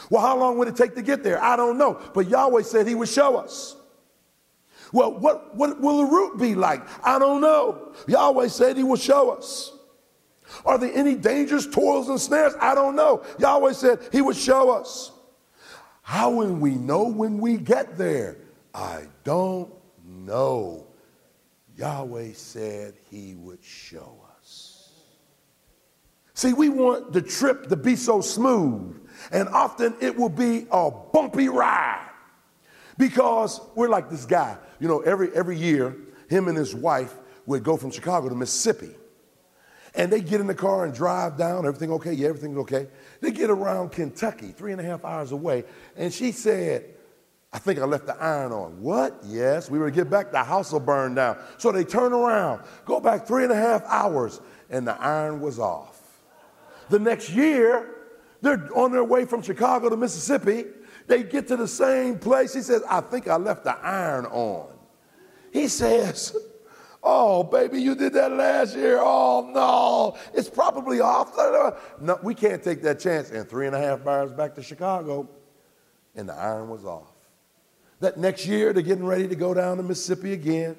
Well, 0.10 0.22
how 0.22 0.38
long 0.38 0.58
would 0.58 0.68
it 0.68 0.76
take 0.76 0.96
to 0.96 1.02
get 1.02 1.24
there? 1.24 1.42
I 1.42 1.56
don't 1.56 1.78
know. 1.78 2.00
But 2.14 2.30
Yahweh 2.30 2.64
said 2.64 2.88
he 2.88 2.96
would 2.96 3.10
show 3.10 3.38
us. 3.38 3.76
Well, 4.92 5.12
what, 5.12 5.56
what 5.56 5.82
will 5.82 5.98
the 5.98 6.06
route 6.06 6.40
be 6.40 6.54
like? 6.56 6.82
I 7.04 7.18
don't 7.18 7.42
know. 7.42 7.94
Yahweh 8.08 8.48
said 8.48 8.78
he 8.78 8.84
will 8.84 8.96
show 8.96 9.32
us. 9.32 9.72
Are 10.66 10.78
there 10.78 10.92
any 10.94 11.16
dangers, 11.16 11.68
toils, 11.68 12.10
and 12.10 12.22
snares? 12.22 12.54
I 12.62 12.76
don't 12.76 12.96
know. 12.96 13.24
Yahweh 13.40 13.74
said 13.74 14.00
he 14.12 14.22
would 14.22 14.36
show 14.36 14.70
us. 14.70 15.12
How 16.04 16.30
will 16.32 16.54
we 16.54 16.76
know 16.76 17.08
when 17.08 17.40
we 17.40 17.58
get 17.58 17.98
there? 17.98 18.38
I 18.74 19.08
don't 19.24 19.74
know. 20.06 20.86
Yahweh 21.78 22.34
said 22.34 22.94
he 23.10 23.36
would 23.36 23.64
show 23.64 24.20
us. 24.38 24.92
See, 26.36 26.54
we 26.54 26.70
want 26.70 27.14
the 27.14 27.22
trip 27.22 27.68
to 27.70 27.76
be 27.76 27.96
so 27.96 28.22
smooth, 28.22 29.03
and 29.32 29.48
often 29.50 29.96
it 30.02 30.16
will 30.16 30.30
be 30.30 30.68
a 30.72 30.92
bumpy 30.92 31.50
ride 31.50 32.10
because 32.98 33.62
we're 33.76 33.90
like 33.90 34.10
this 34.10 34.26
guy. 34.26 34.58
You 34.80 34.88
know, 34.88 35.00
every, 35.02 35.34
every 35.36 35.58
year, 35.58 35.96
him 36.30 36.48
and 36.48 36.58
his 36.58 36.76
wife 36.76 37.14
would 37.46 37.64
go 37.64 37.78
from 37.78 37.92
Chicago 37.92 38.30
to 38.30 38.36
Mississippi. 38.36 38.96
And 39.96 40.12
they 40.12 40.22
get 40.22 40.42
in 40.42 40.48
the 40.48 40.56
car 40.56 40.86
and 40.86 40.94
drive 40.94 41.38
down. 41.38 41.68
Everything 41.68 41.92
okay? 41.92 42.14
Yeah, 42.14 42.30
everything's 42.30 42.58
okay. 42.60 42.88
They 43.22 43.32
get 43.32 43.50
around 43.50 43.92
Kentucky, 43.92 44.48
three 44.48 44.72
and 44.72 44.82
a 44.82 44.84
half 44.84 45.06
hours 45.06 45.32
away. 45.32 45.66
And 45.96 46.12
she 46.12 46.32
said, 46.32 46.86
I 47.52 47.60
think 47.60 47.78
I 47.78 47.86
left 47.86 48.08
the 48.08 48.16
iron 48.20 48.52
on. 48.52 48.82
What? 48.82 49.20
Yes, 49.24 49.70
we 49.70 49.78
were 49.78 49.92
to 49.92 49.96
get 49.96 50.10
back, 50.10 50.32
the 50.32 50.44
house 50.44 50.72
will 50.72 50.80
burn 50.80 51.14
down. 51.14 51.38
So 51.60 51.72
they 51.72 51.84
turn 51.84 52.12
around, 52.12 52.64
go 52.86 53.00
back 53.00 53.28
three 53.28 53.44
and 53.44 53.52
a 53.52 53.56
half 53.56 53.84
hours, 53.86 54.42
and 54.72 54.88
the 54.88 55.00
iron 55.00 55.40
was 55.40 55.60
off. 55.60 56.02
The 56.90 56.98
next 56.98 57.30
year, 57.30 57.93
they're 58.44 58.70
on 58.78 58.92
their 58.92 59.06
way 59.06 59.24
from 59.24 59.42
Chicago 59.42 59.90
to 59.90 59.96
Mississippi. 59.96 60.66
They 61.08 61.24
get 61.24 61.48
to 61.48 61.56
the 61.56 61.68
same 61.68 62.20
place. 62.20 62.54
He 62.54 62.62
says, 62.62 62.84
I 62.90 63.00
think 63.00 63.30
I 63.30 63.38
left 63.38 63.64
the 63.64 63.76
iron 63.78 64.26
on. 64.26 64.68
He 65.54 65.70
says, 65.70 66.36
Oh, 67.02 67.44
baby, 67.44 67.82
you 67.82 67.96
did 67.96 68.14
that 68.14 68.32
last 68.34 68.76
year. 68.76 69.00
Oh, 69.02 69.50
no, 69.54 70.18
it's 70.34 70.50
probably 70.50 71.00
off. 71.00 71.34
No, 72.02 72.20
we 72.22 72.36
can't 72.36 72.62
take 72.62 72.82
that 72.84 73.00
chance. 73.00 73.30
And 73.30 73.48
three 73.48 73.66
and 73.66 73.76
a 73.76 73.80
half 73.80 74.06
hours 74.06 74.32
back 74.34 74.56
to 74.56 74.64
Chicago, 74.64 75.28
and 76.16 76.28
the 76.28 76.34
iron 76.34 76.70
was 76.70 76.86
off. 76.86 77.12
That 78.02 78.18
next 78.18 78.46
year, 78.46 78.74
they're 78.74 78.84
getting 78.84 79.06
ready 79.06 79.28
to 79.30 79.36
go 79.36 79.54
down 79.54 79.78
to 79.78 79.84
Mississippi 79.84 80.34
again. 80.34 80.76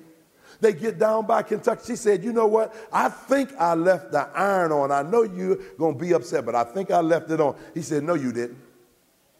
They 0.61 0.73
get 0.73 0.99
down 0.99 1.27
by 1.27 1.43
Kentucky. 1.43 1.83
She 1.87 1.97
said, 1.97 2.25
You 2.25 2.33
know 2.33 2.47
what? 2.47 2.75
I 2.93 3.09
think 3.09 3.51
I 3.59 3.75
left 3.75 4.13
the 4.13 4.29
iron 4.35 4.73
on. 4.73 4.91
I 4.91 5.03
know 5.03 5.23
you're 5.23 5.57
going 5.79 5.95
to 5.95 6.01
be 6.01 6.13
upset, 6.13 6.45
but 6.45 6.55
I 6.55 6.65
think 6.65 6.91
I 6.91 7.01
left 7.01 7.31
it 7.31 7.41
on. 7.41 7.57
He 7.75 7.83
said, 7.83 8.03
No, 8.03 8.15
you 8.15 8.33
didn't. 8.33 8.59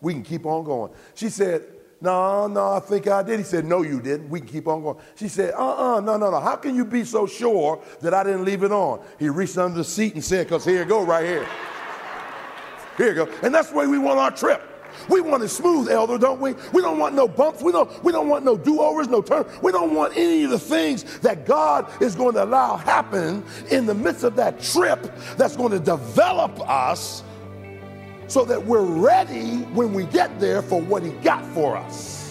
We 0.01 0.13
can 0.13 0.23
keep 0.23 0.45
on 0.45 0.65
going. 0.65 0.93
She 1.15 1.31
said, 1.31 1.65
no, 2.01 2.47
no, 2.49 2.73
I 2.73 2.81
think 2.81 3.07
I 3.09 3.23
did. 3.23 3.39
He 3.39 3.45
said, 3.45 3.65
No, 3.65 3.81
you 3.81 3.99
didn't. 3.99 4.29
We 4.29 4.41
can 4.41 4.49
keep 4.49 4.69
on 4.69 4.83
going. 4.83 4.99
She 5.15 5.29
said, 5.29 5.55
Uh 5.55 5.97
uh 5.97 6.01
no, 6.01 6.19
no, 6.19 6.31
no. 6.31 6.39
How 6.39 6.57
can 6.57 6.75
you 6.75 6.85
be 6.85 7.03
so 7.03 7.27
sure 7.27 7.83
that 8.03 8.13
I 8.13 8.23
didn't 8.25 8.45
leave 8.45 8.63
it 8.63 8.73
on? 8.73 9.03
He 9.19 9.31
reached 9.31 9.57
under 9.57 9.79
the 9.79 9.85
seat 9.85 10.13
and 10.13 10.23
said, 10.23 10.47
Because 10.47 10.67
here 10.67 10.83
you 10.83 10.85
go, 10.85 11.03
right 11.03 11.25
here. 11.25 11.49
Here 12.99 13.09
you 13.09 13.15
go. 13.15 13.29
And 13.43 13.55
that's 13.55 13.71
the 13.71 13.77
way 13.77 13.87
we 13.87 13.99
want 13.99 14.19
our 14.19 14.31
trip. 14.31 14.74
We 15.09 15.21
want 15.21 15.43
it 15.43 15.49
smooth, 15.49 15.89
elder, 15.89 16.19
don't 16.19 16.41
we? 16.41 16.55
We 16.73 16.83
don't 16.83 16.99
want 16.99 17.15
no 17.15 17.29
bumps. 17.29 17.63
We 17.63 17.73
don't, 17.73 18.03
we 18.05 18.13
don't 18.13 18.29
want 18.29 18.45
no 18.45 18.57
do-overs, 18.57 19.09
no 19.09 19.23
turn. 19.23 19.47
We 19.63 19.73
don't 19.73 19.95
want 19.95 20.17
any 20.17 20.45
of 20.45 20.51
the 20.51 20.59
things 20.59 21.05
that 21.21 21.47
God 21.47 21.91
is 22.03 22.15
going 22.15 22.35
to 22.35 22.45
allow 22.45 22.77
happen 22.77 23.45
in 23.71 23.87
the 23.87 23.95
midst 23.95 24.25
of 24.25 24.37
that 24.37 24.61
trip 24.61 25.01
that's 25.37 25.57
going 25.57 25.73
to 25.73 25.81
develop 25.81 26.59
us 26.69 27.23
so 28.27 28.45
that 28.45 28.65
we're 28.65 28.83
ready 28.83 29.59
when 29.75 29.93
we 29.93 30.05
get 30.07 30.41
there 30.41 30.63
for 30.63 30.81
what 30.81 31.03
He 31.03 31.11
got 31.11 31.45
for 31.47 31.77
us. 31.77 32.25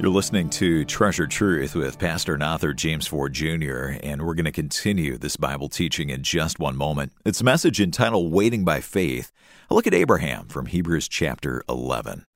You're 0.00 0.10
listening 0.10 0.50
to 0.50 0.84
Treasured 0.84 1.30
Truth 1.30 1.76
with 1.76 1.98
Pastor 1.98 2.34
and 2.34 2.42
author 2.42 2.74
James 2.74 3.06
Ford 3.06 3.32
Jr., 3.32 3.92
and 4.02 4.26
we're 4.26 4.34
going 4.34 4.44
to 4.44 4.52
continue 4.52 5.16
this 5.16 5.36
Bible 5.36 5.68
teaching 5.68 6.10
in 6.10 6.22
just 6.22 6.58
one 6.58 6.76
moment. 6.76 7.12
It's 7.24 7.40
a 7.40 7.44
message 7.44 7.80
entitled 7.80 8.32
Waiting 8.32 8.64
by 8.64 8.80
Faith. 8.80 9.32
Look 9.74 9.86
at 9.88 9.94
Abraham 9.94 10.46
from 10.46 10.66
Hebrews 10.66 11.08
chapter 11.08 11.64
11. 11.68 12.26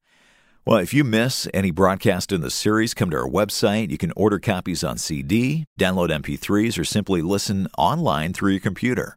Well, 0.66 0.78
if 0.78 0.92
you 0.92 1.04
miss 1.04 1.46
any 1.54 1.70
broadcast 1.70 2.32
in 2.32 2.40
the 2.40 2.50
series, 2.50 2.94
come 2.94 3.10
to 3.10 3.16
our 3.16 3.28
website. 3.28 3.90
You 3.90 3.96
can 3.96 4.12
order 4.16 4.40
copies 4.40 4.82
on 4.82 4.98
CD, 4.98 5.64
download 5.78 6.08
MP3s, 6.08 6.76
or 6.76 6.82
simply 6.82 7.22
listen 7.22 7.68
online 7.78 8.32
through 8.32 8.50
your 8.50 8.60
computer. 8.60 9.16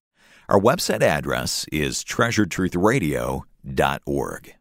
Our 0.50 0.60
website 0.60 1.02
address 1.02 1.66
is 1.72 2.04
treasuredtruthradio.org. 2.04 4.56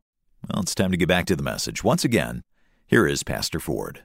Well, 0.48 0.62
it's 0.62 0.74
time 0.74 0.90
to 0.90 0.96
get 0.96 1.08
back 1.08 1.26
to 1.26 1.36
the 1.36 1.42
message. 1.42 1.84
Once 1.84 2.02
again, 2.02 2.40
here 2.86 3.06
is 3.06 3.22
Pastor 3.22 3.60
Ford. 3.60 4.04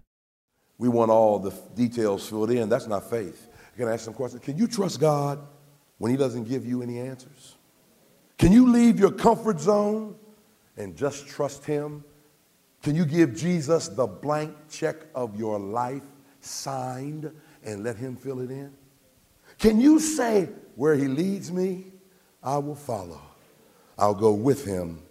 We 0.78 0.90
want 0.90 1.12
all 1.12 1.40
the 1.40 1.54
details 1.78 2.28
filled 2.28 2.52
in. 2.52 2.68
That's 2.68 2.88
not 2.88 3.10
faith. 3.10 3.48
Can 3.78 3.88
I 3.88 3.94
ask 3.94 4.04
some 4.04 4.16
questions? 4.16 4.44
Can 4.44 4.58
you 4.58 4.68
trust 4.68 5.00
God 5.00 5.40
when 5.98 6.12
He 6.12 6.18
doesn't 6.18 6.44
give 6.44 6.66
you 6.66 6.82
any 6.82 7.00
answers? 7.00 7.56
Can 8.38 8.52
you 8.52 8.72
leave 8.72 9.00
your 9.00 9.12
comfort 9.12 9.60
zone 9.60 10.16
and 10.78 10.96
just 10.96 11.28
trust 11.28 11.66
Him? 11.66 12.04
Can 12.84 12.96
you 12.96 13.06
give 13.06 13.36
Jesus 13.36 13.88
the 13.88 14.06
blank 14.06 14.54
check 14.70 14.98
of 15.16 15.38
your 15.38 15.58
life 15.58 16.04
signed 16.42 17.32
and 17.64 17.84
let 17.84 17.96
Him 17.98 18.16
fill 18.16 18.42
it 18.42 18.52
in? 18.52 18.74
Can 19.58 19.80
you 19.80 20.00
say, 20.00 20.50
where 20.76 20.96
he 20.96 21.08
leads 21.08 21.52
me, 21.52 21.86
I 22.44 22.58
will 22.58 22.76
follow. 22.76 23.22
I'll 23.98 24.14
go 24.14 24.34
with 24.34 24.66
him 24.66 25.02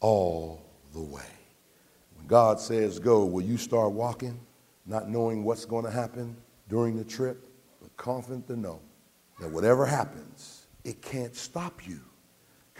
all 0.00 0.62
the 0.92 1.00
way. 1.00 1.22
When 2.16 2.26
God 2.26 2.58
says 2.58 2.98
go, 2.98 3.24
will 3.24 3.42
you 3.42 3.56
start 3.56 3.92
walking, 3.92 4.40
not 4.86 5.08
knowing 5.08 5.44
what's 5.44 5.64
going 5.64 5.84
to 5.84 5.90
happen 5.90 6.36
during 6.68 6.96
the 6.96 7.04
trip, 7.04 7.46
but 7.80 7.94
confident 7.96 8.46
to 8.48 8.56
know 8.56 8.80
that 9.38 9.50
whatever 9.50 9.84
happens, 9.84 10.66
it 10.84 11.02
can't 11.02 11.36
stop 11.36 11.86
you 11.86 12.00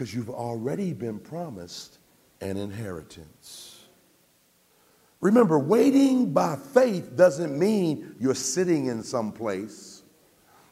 because 0.01 0.15
you've 0.15 0.31
already 0.31 0.95
been 0.95 1.19
promised 1.19 1.99
an 2.41 2.57
inheritance. 2.57 3.85
Remember, 5.21 5.59
waiting 5.59 6.33
by 6.33 6.57
faith 6.57 7.15
doesn't 7.17 7.59
mean 7.59 8.17
you're 8.19 8.35
sitting 8.35 8.87
in 8.87 9.03
some 9.03 9.31
place 9.31 10.01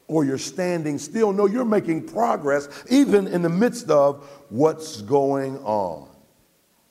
or 0.07 0.25
you're 0.25 0.39
standing 0.39 0.97
still. 0.97 1.31
No, 1.31 1.45
you're 1.45 1.63
making 1.63 2.07
progress 2.07 2.69
even 2.89 3.27
in 3.27 3.43
the 3.43 3.49
midst 3.49 3.91
of 3.91 4.27
what's 4.49 5.03
going 5.03 5.59
on. 5.59 6.09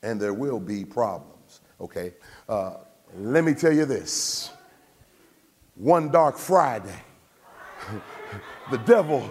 And 0.04 0.21
there 0.21 0.33
will 0.33 0.61
be 0.61 0.85
problems, 0.85 1.61
okay? 1.80 2.14
Uh, 2.49 2.75
let 3.16 3.42
me 3.42 3.52
tell 3.52 3.73
you 3.73 3.85
this 3.85 4.49
one 5.75 6.09
dark 6.12 6.38
Friday, 6.38 7.02
the 8.71 8.78
devil 8.78 9.28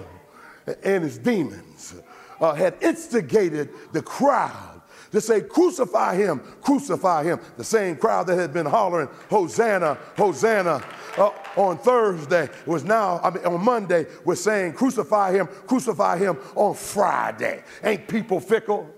and 0.83 1.05
his 1.05 1.17
demons 1.17 1.95
uh, 2.39 2.53
had 2.53 2.75
instigated 2.81 3.69
the 3.91 4.01
crowd 4.01 4.77
to 5.11 5.21
say, 5.21 5.41
Crucify 5.41 6.15
him, 6.15 6.41
crucify 6.61 7.23
him. 7.23 7.39
The 7.57 7.63
same 7.63 7.95
crowd 7.95 8.27
that 8.27 8.37
had 8.37 8.53
been 8.53 8.65
hollering, 8.65 9.09
Hosanna, 9.29 9.97
Hosanna. 10.17 10.83
Uh, 11.17 11.31
on 11.55 11.77
Thursday 11.77 12.49
was 12.65 12.83
now, 12.83 13.19
I 13.23 13.31
mean, 13.31 13.45
on 13.45 13.63
Monday, 13.63 14.05
we're 14.23 14.35
saying, 14.35 14.73
Crucify 14.73 15.31
him, 15.31 15.47
crucify 15.65 16.17
him 16.17 16.37
on 16.55 16.75
Friday. 16.75 17.63
Ain't 17.83 18.07
people 18.07 18.39
fickle? 18.39 18.93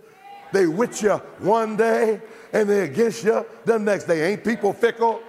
They 0.51 0.65
with 0.65 1.01
you 1.03 1.15
one 1.39 1.77
day 1.77 2.21
and 2.51 2.67
they 2.69 2.81
against 2.81 3.23
you 3.23 3.45
the 3.65 3.77
next 3.77 4.05
day. 4.05 4.31
Ain't 4.31 4.43
people 4.43 4.73
fickle? 4.73 5.21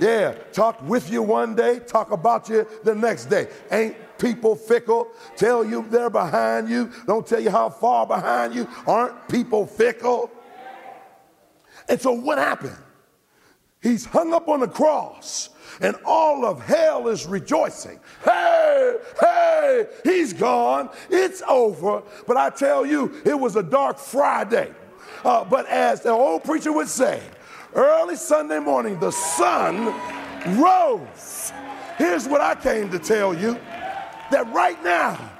Yeah, 0.00 0.32
talk 0.52 0.82
with 0.82 1.10
you 1.10 1.22
one 1.22 1.54
day, 1.54 1.78
talk 1.80 2.10
about 2.10 2.48
you 2.48 2.66
the 2.84 2.94
next 2.94 3.26
day. 3.26 3.48
Ain't 3.70 3.96
people 4.18 4.56
fickle? 4.56 5.08
Tell 5.36 5.64
you 5.64 5.86
they're 5.88 6.10
behind 6.10 6.68
you, 6.68 6.90
don't 7.06 7.26
tell 7.26 7.40
you 7.40 7.50
how 7.50 7.70
far 7.70 8.06
behind 8.06 8.54
you. 8.54 8.68
Aren't 8.86 9.28
people 9.28 9.66
fickle? 9.66 10.30
And 11.88 12.00
so 12.00 12.12
what 12.12 12.38
happened? 12.38 12.76
He's 13.82 14.04
hung 14.04 14.32
up 14.32 14.48
on 14.48 14.60
the 14.60 14.68
cross 14.68 15.50
and 15.80 15.96
all 16.04 16.44
of 16.44 16.60
hell 16.64 17.08
is 17.08 17.26
rejoicing. 17.26 18.00
Hey, 18.24 18.96
hey, 19.20 19.86
he's 20.04 20.32
gone. 20.32 20.90
It's 21.10 21.42
over. 21.48 22.02
But 22.26 22.36
I 22.36 22.50
tell 22.50 22.86
you, 22.86 23.20
it 23.24 23.38
was 23.38 23.56
a 23.56 23.62
dark 23.62 23.98
Friday. 23.98 24.72
Uh, 25.24 25.44
but 25.44 25.66
as 25.66 26.02
the 26.02 26.10
old 26.10 26.44
preacher 26.44 26.72
would 26.72 26.88
say, 26.88 27.20
early 27.74 28.16
Sunday 28.16 28.58
morning, 28.58 28.98
the 28.98 29.10
sun 29.10 29.86
rose. 30.58 31.52
Here's 31.98 32.28
what 32.28 32.40
I 32.40 32.54
came 32.54 32.90
to 32.90 32.98
tell 32.98 33.34
you 33.34 33.58
that 34.30 34.52
right 34.52 34.82
now, 34.82 35.32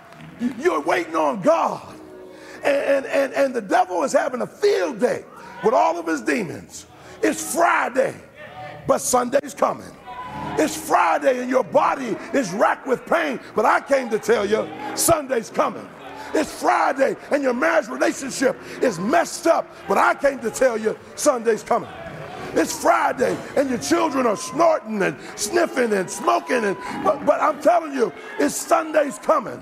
you're 0.58 0.80
waiting 0.80 1.16
on 1.16 1.40
God. 1.42 1.94
And, 2.64 3.06
and, 3.06 3.32
and 3.32 3.54
the 3.54 3.60
devil 3.60 4.02
is 4.02 4.12
having 4.12 4.42
a 4.42 4.46
field 4.46 5.00
day 5.00 5.24
with 5.64 5.74
all 5.74 5.98
of 5.98 6.06
his 6.06 6.20
demons. 6.20 6.86
It's 7.22 7.54
Friday, 7.54 8.14
but 8.86 8.98
Sunday's 8.98 9.54
coming. 9.54 9.90
It's 10.58 10.76
Friday 10.76 11.40
and 11.40 11.50
your 11.50 11.64
body 11.64 12.16
is 12.32 12.50
racked 12.52 12.86
with 12.86 13.04
pain, 13.06 13.40
but 13.54 13.64
I 13.64 13.80
came 13.80 14.08
to 14.10 14.18
tell 14.18 14.46
you 14.46 14.68
Sunday's 14.94 15.50
coming. 15.50 15.86
It's 16.34 16.60
Friday 16.60 17.16
and 17.30 17.42
your 17.42 17.54
marriage 17.54 17.88
relationship 17.88 18.56
is 18.82 18.98
messed 18.98 19.46
up, 19.46 19.68
but 19.86 19.98
I 19.98 20.14
came 20.14 20.38
to 20.40 20.50
tell 20.50 20.76
you 20.76 20.98
Sunday's 21.14 21.62
coming. 21.62 21.90
It's 22.56 22.82
Friday 22.82 23.36
and 23.54 23.68
your 23.68 23.78
children 23.78 24.26
are 24.26 24.36
snorting 24.36 25.02
and 25.02 25.14
sniffing 25.36 25.92
and 25.92 26.10
smoking, 26.10 26.64
and 26.64 26.76
but, 27.04 27.26
but 27.26 27.38
I'm 27.40 27.60
telling 27.60 27.92
you, 27.92 28.10
it's 28.38 28.56
Sunday's 28.56 29.18
coming. 29.18 29.60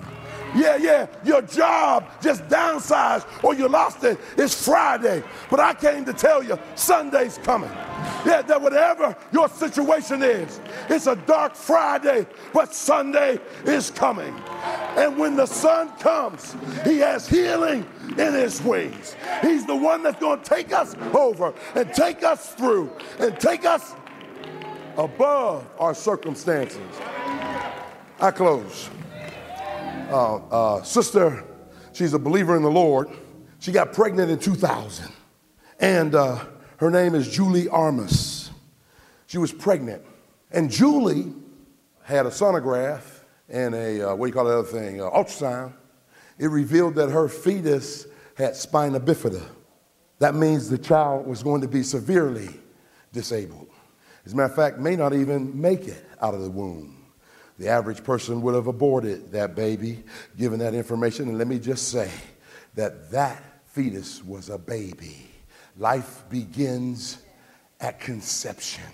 Yeah, 0.55 0.77
yeah, 0.77 1.07
your 1.25 1.43
job 1.43 2.07
just 2.21 2.47
downsized 2.49 3.27
or 3.43 3.55
you 3.55 3.69
lost 3.69 4.05
it. 4.05 4.19
It's 4.37 4.65
Friday. 4.65 5.23
But 5.51 5.61
I 5.61 5.75
came 5.75 6.05
to 6.05 6.13
tell 6.13 6.43
you, 6.43 6.59
Sunday's 6.77 7.39
coming. 7.39 7.71
Yeah, 8.25 8.43
that 8.43 8.61
whatever 8.61 9.17
your 9.33 9.49
situation 9.49 10.23
is, 10.23 10.61
it's 10.89 11.07
a 11.07 11.17
dark 11.17 11.57
Friday, 11.57 12.27
but 12.53 12.75
Sunday 12.75 13.41
is 13.65 13.91
coming. 13.91 14.35
And 14.97 15.19
when 15.19 15.37
the 15.37 15.47
sun 15.47 15.89
comes, 15.99 16.57
he 16.85 16.99
has 16.99 17.29
healing 17.29 17.87
in 18.11 18.33
his 18.35 18.63
wings. 18.63 19.17
He's 19.43 19.67
the 19.67 19.77
one 19.77 20.03
that's 20.03 20.21
going 20.21 20.41
to 20.41 20.45
take 20.49 20.73
us 20.73 20.95
over 21.15 21.53
and 21.75 21.93
take 21.93 22.23
us 22.23 22.55
through 22.55 22.93
and 23.19 23.39
take 23.41 23.65
us 23.65 23.95
above 24.97 25.67
our 25.79 25.95
circumstances. 25.95 26.81
I 28.21 28.31
close 28.31 28.89
uh, 30.15 30.37
uh, 30.37 30.83
sister, 30.85 31.45
she's 31.93 32.15
a 32.15 32.19
believer 32.19 32.57
in 32.57 32.63
the 32.63 32.71
Lord. 32.71 33.09
She 33.59 33.73
got 33.73 33.93
pregnant 33.93 34.31
in 34.31 34.39
2000. 34.39 35.13
And 35.81 36.15
uh, 36.15 36.45
her 36.77 36.91
name 36.91 37.15
is 37.17 37.29
Julie 37.29 37.69
Armas. 37.69 38.51
She 39.27 39.39
was 39.39 39.53
pregnant. 39.53 40.03
And 40.53 40.71
Julie 40.71 41.33
had 42.05 42.27
a 42.27 42.31
sonograph 42.31 43.03
and 43.49 43.75
a, 43.75 44.11
uh, 44.11 44.15
what 44.15 44.27
do 44.27 44.29
you 44.31 44.35
call 44.35 44.45
the 44.45 44.59
other 44.59 44.69
thing, 44.69 44.99
ultrasound. 44.99 45.73
It 46.39 46.47
revealed 46.47 46.95
that 46.95 47.11
her 47.11 47.29
fetus 47.29 48.07
had 48.37 48.55
spina 48.55 49.01
bifida. 49.01 49.45
That 50.21 50.37
means 50.37 50.69
the 50.69 50.79
child 50.79 51.27
was 51.27 51.43
going 51.43 51.61
to 51.63 51.69
be 51.69 51.83
severely 51.83 52.49
disabled. 53.13 53.69
As 54.25 54.33
a 54.33 54.37
matter 54.37 54.51
of 54.51 54.57
fact, 54.57 54.79
may 54.79 54.95
not 54.95 55.13
even 55.13 55.61
make 55.61 55.89
it 55.89 56.05
out 56.23 56.35
of 56.35 56.43
the 56.43 56.51
womb. 56.51 57.04
The 57.59 57.69
average 57.69 58.03
person 58.03 58.43
would 58.43 58.55
have 58.55 58.67
aborted 58.67 59.33
that 59.33 59.55
baby, 59.55 60.03
given 60.37 60.59
that 60.59 60.75
information. 60.75 61.29
And 61.29 61.39
let 61.39 61.47
me 61.47 61.59
just 61.59 61.89
say 61.89 62.11
that 62.75 63.11
that 63.13 63.43
fetus 63.67 64.25
was 64.25 64.51
a 64.51 64.59
baby. 64.59 65.29
Life 65.77 66.25
begins 66.31 67.19
at 67.81 68.01
conception. 68.01 68.85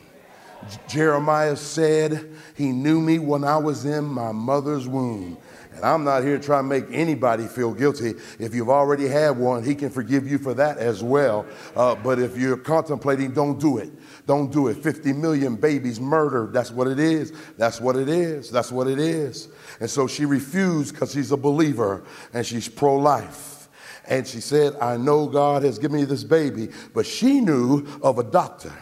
Jeremiah 0.88 1.56
said, 1.56 2.30
He 2.54 2.70
knew 2.72 3.00
me 3.00 3.18
when 3.18 3.44
I 3.44 3.56
was 3.56 3.86
in 3.86 4.04
my 4.04 4.32
mother's 4.32 4.86
womb. 4.86 5.38
And 5.74 5.84
I'm 5.84 6.04
not 6.04 6.24
here 6.24 6.38
to 6.38 6.44
try 6.44 6.58
to 6.58 6.62
make 6.62 6.84
anybody 6.90 7.46
feel 7.46 7.72
guilty. 7.72 8.14
If 8.38 8.54
you've 8.54 8.68
already 8.68 9.06
had 9.06 9.38
one, 9.38 9.62
He 9.62 9.74
can 9.74 9.90
forgive 9.90 10.28
you 10.28 10.38
for 10.38 10.54
that 10.54 10.78
as 10.78 11.02
well. 11.02 11.46
Uh, 11.76 11.94
but 11.94 12.18
if 12.18 12.36
you're 12.36 12.56
contemplating, 12.56 13.32
don't 13.32 13.58
do 13.58 13.78
it. 13.78 13.90
Don't 14.26 14.52
do 14.52 14.68
it. 14.68 14.82
50 14.82 15.12
million 15.12 15.56
babies 15.56 16.00
murdered. 16.00 16.52
That's 16.52 16.70
what 16.70 16.86
it 16.86 16.98
is. 16.98 17.32
That's 17.56 17.80
what 17.80 17.96
it 17.96 18.08
is. 18.08 18.50
That's 18.50 18.72
what 18.72 18.86
it 18.86 18.98
is. 18.98 19.48
And 19.80 19.88
so 19.88 20.06
she 20.06 20.24
refused 20.24 20.94
because 20.94 21.12
she's 21.12 21.32
a 21.32 21.36
believer 21.36 22.04
and 22.32 22.44
she's 22.44 22.68
pro 22.68 22.96
life. 22.96 23.68
And 24.06 24.26
she 24.26 24.40
said, 24.40 24.74
I 24.80 24.96
know 24.96 25.26
God 25.26 25.62
has 25.62 25.78
given 25.78 25.98
me 25.98 26.04
this 26.04 26.24
baby, 26.24 26.68
but 26.92 27.06
she 27.06 27.40
knew 27.40 27.86
of 28.02 28.18
a 28.18 28.24
doctor. 28.24 28.72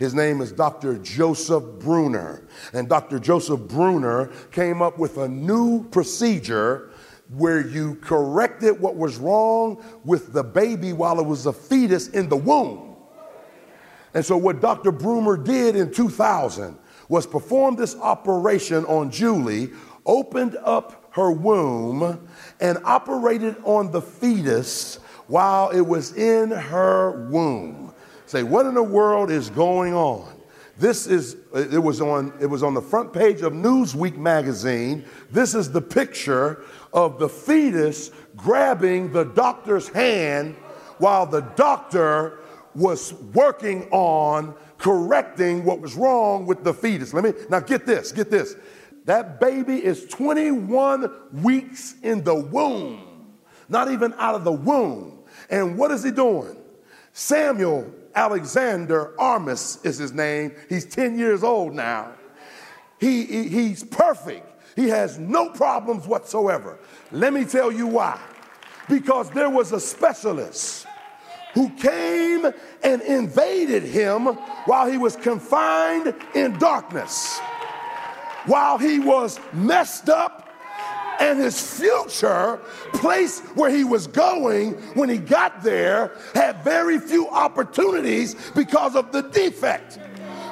His 0.00 0.14
name 0.14 0.40
is 0.40 0.50
Dr. 0.50 0.96
Joseph 0.96 1.62
Bruner. 1.78 2.48
And 2.72 2.88
Dr. 2.88 3.18
Joseph 3.18 3.60
Bruner 3.60 4.30
came 4.50 4.80
up 4.80 4.98
with 4.98 5.18
a 5.18 5.28
new 5.28 5.84
procedure 5.90 6.90
where 7.28 7.60
you 7.60 7.96
corrected 7.96 8.80
what 8.80 8.96
was 8.96 9.18
wrong 9.18 9.84
with 10.02 10.32
the 10.32 10.42
baby 10.42 10.94
while 10.94 11.20
it 11.20 11.26
was 11.26 11.44
a 11.44 11.52
fetus 11.52 12.08
in 12.08 12.30
the 12.30 12.36
womb. 12.36 12.96
And 14.14 14.24
so, 14.24 14.38
what 14.38 14.62
Dr. 14.62 14.90
Bruner 14.90 15.36
did 15.36 15.76
in 15.76 15.92
2000 15.92 16.78
was 17.10 17.26
perform 17.26 17.76
this 17.76 17.94
operation 17.96 18.86
on 18.86 19.10
Julie, 19.10 19.70
opened 20.06 20.56
up 20.64 21.10
her 21.10 21.30
womb, 21.30 22.26
and 22.58 22.78
operated 22.84 23.54
on 23.64 23.92
the 23.92 24.00
fetus 24.00 24.96
while 25.26 25.68
it 25.68 25.82
was 25.82 26.16
in 26.16 26.50
her 26.50 27.28
womb. 27.28 27.92
Say, 28.30 28.44
what 28.44 28.64
in 28.64 28.74
the 28.74 28.82
world 28.84 29.28
is 29.28 29.50
going 29.50 29.92
on? 29.92 30.40
This 30.78 31.08
is 31.08 31.34
uh, 31.52 31.66
it 31.68 31.82
was 31.82 32.00
on 32.00 32.32
it 32.40 32.46
was 32.46 32.62
on 32.62 32.74
the 32.74 32.80
front 32.80 33.12
page 33.12 33.40
of 33.40 33.52
Newsweek 33.52 34.16
magazine. 34.16 35.04
This 35.32 35.56
is 35.56 35.72
the 35.72 35.80
picture 35.80 36.62
of 36.92 37.18
the 37.18 37.28
fetus 37.28 38.12
grabbing 38.36 39.12
the 39.12 39.24
doctor's 39.24 39.88
hand 39.88 40.54
while 40.98 41.26
the 41.26 41.40
doctor 41.40 42.38
was 42.76 43.14
working 43.34 43.88
on 43.90 44.54
correcting 44.78 45.64
what 45.64 45.80
was 45.80 45.96
wrong 45.96 46.46
with 46.46 46.62
the 46.62 46.72
fetus. 46.72 47.12
Let 47.12 47.24
me 47.24 47.32
now 47.48 47.58
get 47.58 47.84
this, 47.84 48.12
get 48.12 48.30
this. 48.30 48.54
That 49.06 49.40
baby 49.40 49.84
is 49.84 50.06
21 50.06 51.10
weeks 51.42 51.96
in 52.04 52.22
the 52.22 52.36
womb, 52.36 53.34
not 53.68 53.90
even 53.90 54.14
out 54.18 54.36
of 54.36 54.44
the 54.44 54.52
womb. 54.52 55.18
And 55.50 55.76
what 55.76 55.90
is 55.90 56.04
he 56.04 56.12
doing? 56.12 56.56
Samuel 57.12 57.92
Alexander 58.14 59.14
Armas 59.18 59.78
is 59.84 59.98
his 59.98 60.12
name. 60.12 60.52
He's 60.68 60.84
10 60.84 61.18
years 61.18 61.42
old 61.42 61.74
now. 61.74 62.12
He, 62.98 63.24
he, 63.24 63.48
he's 63.48 63.82
perfect. 63.82 64.46
He 64.76 64.88
has 64.88 65.18
no 65.18 65.50
problems 65.50 66.06
whatsoever. 66.06 66.78
Let 67.10 67.32
me 67.32 67.44
tell 67.44 67.72
you 67.72 67.86
why. 67.86 68.20
Because 68.88 69.30
there 69.30 69.50
was 69.50 69.72
a 69.72 69.80
specialist 69.80 70.86
who 71.54 71.70
came 71.70 72.46
and 72.82 73.02
invaded 73.02 73.82
him 73.82 74.26
while 74.66 74.90
he 74.90 74.98
was 74.98 75.16
confined 75.16 76.14
in 76.34 76.58
darkness, 76.58 77.38
while 78.46 78.78
he 78.78 78.98
was 79.00 79.40
messed 79.52 80.08
up 80.08 80.49
and 81.20 81.38
his 81.38 81.78
future 81.78 82.58
place 82.94 83.40
where 83.54 83.70
he 83.70 83.84
was 83.84 84.06
going 84.06 84.72
when 84.94 85.08
he 85.08 85.18
got 85.18 85.62
there 85.62 86.16
had 86.34 86.64
very 86.64 86.98
few 86.98 87.28
opportunities 87.28 88.34
because 88.54 88.96
of 88.96 89.12
the 89.12 89.22
defect. 89.22 89.98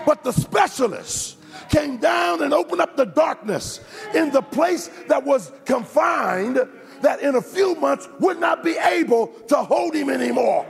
But 0.06 0.22
the 0.22 0.32
specialist 0.32 1.38
came 1.70 1.96
down 1.96 2.42
and 2.42 2.54
opened 2.54 2.80
up 2.80 2.96
the 2.96 3.06
darkness 3.06 3.80
in 4.14 4.30
the 4.30 4.42
place 4.42 4.88
that 5.08 5.24
was 5.24 5.52
confined 5.64 6.60
that 7.00 7.20
in 7.20 7.34
a 7.34 7.42
few 7.42 7.74
months 7.76 8.08
would 8.20 8.40
not 8.40 8.62
be 8.62 8.76
able 8.76 9.28
to 9.48 9.56
hold 9.56 9.94
him 9.94 10.10
anymore 10.10 10.66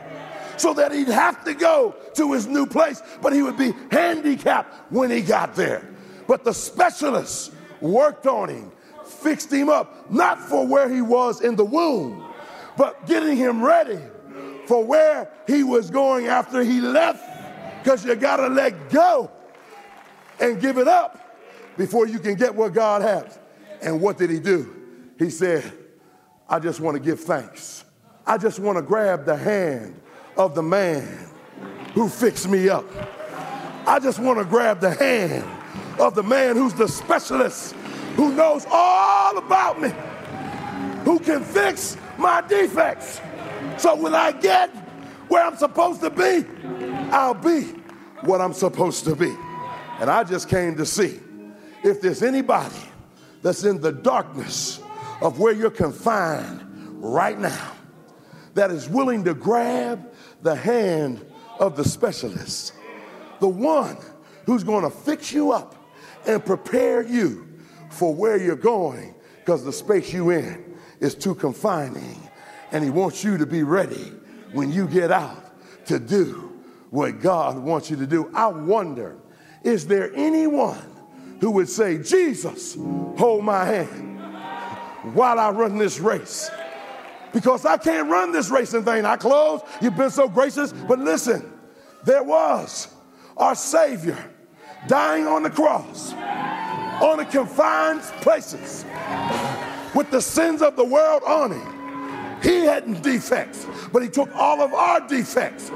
so 0.57 0.75
that 0.75 0.93
he'd 0.93 1.09
have 1.09 1.45
to 1.45 1.55
go 1.55 1.95
to 2.15 2.33
his 2.33 2.47
new 2.47 2.67
place, 2.67 3.01
but 3.23 3.33
he 3.33 3.43
would 3.43 3.57
be 3.57 3.73
handicapped 3.91 4.93
when 4.93 5.11
he 5.11 5.21
got 5.21 5.55
there. 5.55 5.89
But 6.27 6.45
the 6.45 6.53
specialists 6.53 7.53
worked 7.81 8.27
on 8.27 8.49
him, 8.49 8.73
fixed 9.09 9.53
him 9.53 9.69
up, 9.69 10.11
not 10.11 10.41
for 10.41 10.67
where 10.67 10.89
he 10.89 11.03
was 11.03 11.41
in 11.41 11.57
the 11.57 11.65
womb, 11.65 12.25
but 12.77 13.07
getting 13.07 13.37
him 13.37 13.63
ready 13.63 13.99
for 14.67 14.85
where 14.85 15.31
he 15.47 15.63
was 15.65 15.91
going 15.91 16.27
after 16.27 16.63
he 16.63 16.81
left. 16.81 17.25
Because 17.83 18.05
you 18.05 18.15
got 18.15 18.37
to 18.37 18.49
let 18.49 18.91
go 18.91 19.31
and 20.41 20.61
give 20.61 20.79
it 20.79 20.89
up 20.89 21.39
before 21.77 22.07
you 22.07 22.19
can 22.19 22.35
get 22.35 22.55
what 22.55 22.75
God 22.75 23.03
has. 23.03 23.39
And 23.81 24.01
what 24.01 24.19
did 24.19 24.31
he 24.31 24.41
do? 24.41 24.75
He 25.19 25.31
said, 25.31 25.73
I 26.49 26.59
just 26.59 26.81
want 26.81 26.97
to 26.97 27.03
give 27.03 27.21
thanks. 27.21 27.85
I 28.27 28.37
just 28.37 28.59
want 28.59 28.77
to 28.77 28.83
grab 28.83 29.25
the 29.25 29.37
hand 29.37 29.99
of 30.37 30.55
the 30.55 30.63
man 30.63 31.29
who 31.95 32.09
fixed 32.09 32.49
me 32.49 32.69
up. 32.69 32.85
I 33.87 33.99
just 33.99 34.19
want 34.19 34.39
to 34.39 34.45
grab 34.45 34.81
the 34.81 34.91
hand 34.91 35.45
of 35.99 36.15
the 36.15 36.23
man 36.23 36.57
who's 36.57 36.75
the 36.75 36.87
specialist, 36.87 37.75
who 38.19 38.35
knows 38.35 38.67
all 38.69 39.39
about 39.39 39.81
me, 39.81 39.91
who 41.05 41.21
can 41.21 41.41
fix 41.41 41.97
my 42.19 42.41
defects. 42.41 43.21
So 43.77 43.95
when 43.95 44.13
I 44.13 44.33
get 44.33 44.71
where 45.29 45.47
I'm 45.47 45.57
supposed 45.57 46.01
to 46.01 46.11
be, 46.11 46.45
I'll 47.13 47.33
be 47.33 47.63
what 48.23 48.41
I'm 48.41 48.53
supposed 48.53 49.05
to 49.05 49.15
be. 49.15 49.33
And 50.01 50.11
I 50.11 50.25
just 50.25 50.49
came 50.49 50.75
to 50.79 50.85
see 50.85 51.21
if 51.85 52.01
there's 52.01 52.25
anybody 52.25 52.75
that's 53.41 53.63
in 53.63 53.81
the 53.81 53.93
darkness 53.93 54.81
of 55.23 55.39
where 55.39 55.55
you're 55.55 55.71
confined 55.71 56.61
right 56.97 57.39
now 57.39 57.73
that 58.55 58.73
is 58.73 58.89
willing 58.89 59.23
to 59.27 59.35
grab 59.35 60.13
the 60.43 60.57
hand 60.57 61.25
of 61.61 61.77
the 61.77 61.85
specialist, 61.85 62.73
the 63.39 63.49
one 63.49 63.97
who's 64.45 64.65
going 64.65 64.83
to 64.83 64.91
fix 64.91 65.33
you 65.33 65.53
up 65.53 65.77
and 66.27 66.45
prepare 66.45 67.03
you 67.03 67.48
for 67.91 68.15
where 68.15 68.37
you're 68.37 68.57
going 68.57 69.15
because 69.39 69.65
the 69.65 69.73
space 69.73 70.13
you 70.13 70.31
in 70.31 70.77
is 71.01 71.15
too 71.15 71.35
confining 71.35 72.29
and 72.73 72.85
he 72.85 72.91
wants 72.91 73.25
you 73.25 73.39
to 73.39 73.47
be 73.47 73.63
ready 73.63 74.13
when 74.53 74.71
you 74.73 74.87
get 74.87 75.11
out 75.11 75.45
to 75.87 75.99
do 75.99 76.61
what 76.91 77.21
God 77.21 77.59
wants 77.59 77.91
you 77.91 77.97
to 77.97 78.07
do. 78.07 78.31
I 78.35 78.47
wonder, 78.49 79.17
is 79.63 79.87
there 79.87 80.15
anyone 80.15 80.83
who 81.41 81.51
would 81.53 81.69
say, 81.69 81.99
Jesus, 81.99 82.75
hold 82.75 83.45
my 83.45 83.65
hand 83.65 84.21
while 85.15 85.39
I 85.39 85.51
run 85.51 85.79
this 85.79 85.99
race. 85.99 86.51
Because 87.33 87.65
I 87.67 87.77
can't 87.77 88.11
run 88.11 88.33
this 88.33 88.51
race 88.51 88.75
in 88.75 88.85
vain. 88.85 89.05
I 89.05 89.17
close. 89.17 89.61
You've 89.81 89.97
been 89.97 90.11
so 90.11 90.29
gracious. 90.29 90.73
But 90.73 90.99
listen, 90.99 91.53
there 92.05 92.23
was 92.23 92.89
our 93.37 93.55
Savior 93.55 94.19
dying 94.87 95.27
on 95.27 95.43
the 95.43 95.51
cross 95.51 96.13
on 97.03 97.19
the 97.19 97.25
confined 97.25 98.03
places 98.21 98.85
with 99.95 100.11
the 100.11 100.21
sins 100.21 100.63
of 100.63 100.77
the 100.77 100.85
world 100.85 101.23
on 101.25 101.53
him. 101.53 102.41
He 102.43 102.61
had 102.65 103.03
defects, 103.03 103.67
but 103.93 104.03
he 104.03 104.09
took 104.09 104.35
all 104.35 104.61
of 104.61 104.73
our 104.73 105.07
defects. 105.09 105.71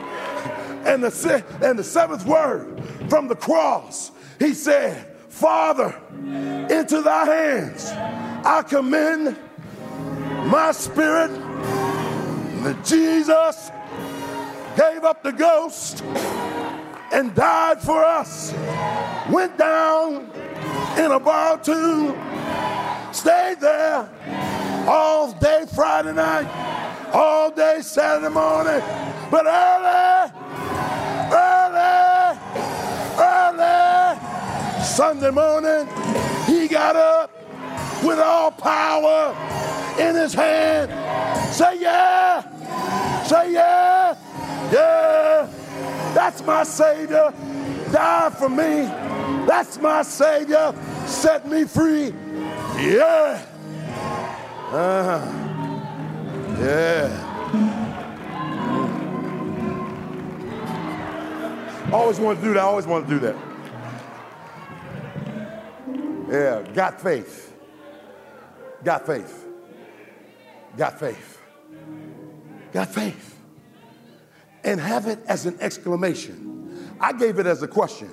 And 0.85 1.03
the, 1.03 1.45
and 1.63 1.79
the 1.79 1.85
seventh 1.85 2.25
word 2.27 2.83
from 3.09 3.29
the 3.29 3.37
cross, 3.37 4.11
he 4.39 4.55
said, 4.55 5.07
Father, 5.29 5.99
into 6.71 7.03
thy 7.03 7.25
hands 7.25 7.91
I 8.45 8.63
commend 8.63 9.37
my 10.47 10.73
spirit. 10.73 11.31
That 12.63 12.85
Jesus 12.85 13.71
gave 14.77 15.03
up 15.03 15.23
the 15.23 15.33
ghost 15.33 16.03
and 17.13 17.35
died 17.35 17.83
for 17.83 18.05
us, 18.05 18.53
went 19.31 19.59
down 19.59 20.31
in 20.99 21.11
a 21.11 21.19
borrowed 21.19 21.65
tomb, 21.65 22.13
stayed 23.13 23.61
there 23.61 24.09
all 24.87 25.33
day 25.33 25.65
Friday 25.75 26.13
night, 26.13 26.47
all 27.13 27.51
day 27.51 27.81
Saturday 27.81 28.33
morning, 28.33 28.83
but 29.31 29.47
early, 29.47 30.33
early, 31.33 32.39
early 33.19 34.83
Sunday 34.85 35.31
morning, 35.31 35.87
he 36.47 36.69
got 36.69 36.97
up 36.97 37.31
with 38.03 38.19
all 38.19 38.51
power 38.51 39.35
in 39.99 40.15
his 40.15 40.35
hand. 40.35 40.91
Say 41.55 41.81
yeah, 41.81 42.43
say 43.25 43.53
yeah, 43.53 44.17
yeah. 44.73 45.49
That's 46.15 46.45
my 46.45 46.65
Savior. 46.65 47.33
Died 47.91 48.33
for 48.35 48.49
me. 48.49 49.12
That's 49.47 49.79
my 49.79 50.03
Savior. 50.03 50.75
Set 51.07 51.49
me 51.49 51.65
free. 51.65 52.13
Yeah. 52.79 53.45
Uh-huh. 54.71 55.21
Yeah. 56.61 57.29
Always 61.93 62.19
want 62.19 62.39
to 62.39 62.45
do 62.45 62.55
that. 62.55 62.61
I 62.61 62.63
Always 62.63 62.87
want 62.87 63.09
to 63.09 63.15
do 63.15 63.21
that. 63.21 63.37
Yeah. 66.31 66.63
Got 66.73 67.01
faith. 67.01 67.53
Got 68.85 69.07
faith. 69.07 69.47
Got 70.77 70.99
faith. 70.99 71.41
Got 72.73 72.89
faith. 72.89 73.39
And 74.65 74.81
have 74.81 75.07
it 75.07 75.19
as 75.27 75.47
an 75.47 75.59
exclamation. 75.61 76.97
I 77.01 77.13
gave 77.13 77.39
it 77.39 77.47
as 77.47 77.63
a 77.63 77.69
question. 77.69 78.11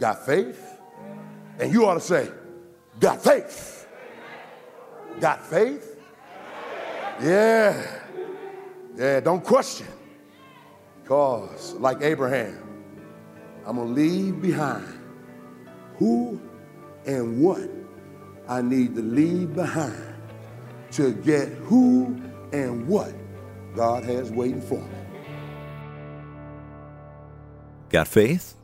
Got 0.00 0.24
faith? 0.24 0.80
And 1.58 1.70
you 1.70 1.86
ought 1.86 1.94
to 1.94 2.00
say, 2.00 2.28
Got 2.98 3.22
faith. 3.22 3.86
Got 5.20 5.44
faith? 5.44 5.96
Yeah. 7.22 8.00
Yeah, 8.96 9.20
don't 9.20 9.44
question. 9.44 9.86
Because, 11.02 11.74
like 11.74 12.02
Abraham, 12.02 12.58
I'm 13.66 13.76
going 13.76 13.88
to 13.88 13.94
leave 13.94 14.40
behind 14.40 14.98
who 15.98 16.40
and 17.06 17.42
what 17.42 17.68
I 18.48 18.62
need 18.62 18.94
to 18.96 19.02
leave 19.02 19.54
behind 19.54 20.14
to 20.92 21.12
get 21.12 21.48
who 21.48 22.20
and 22.52 22.86
what 22.88 23.12
God 23.74 24.04
has 24.04 24.30
waiting 24.30 24.62
for 24.62 24.80
me. 24.80 24.98
Got 27.90 28.08
faith? 28.08 28.54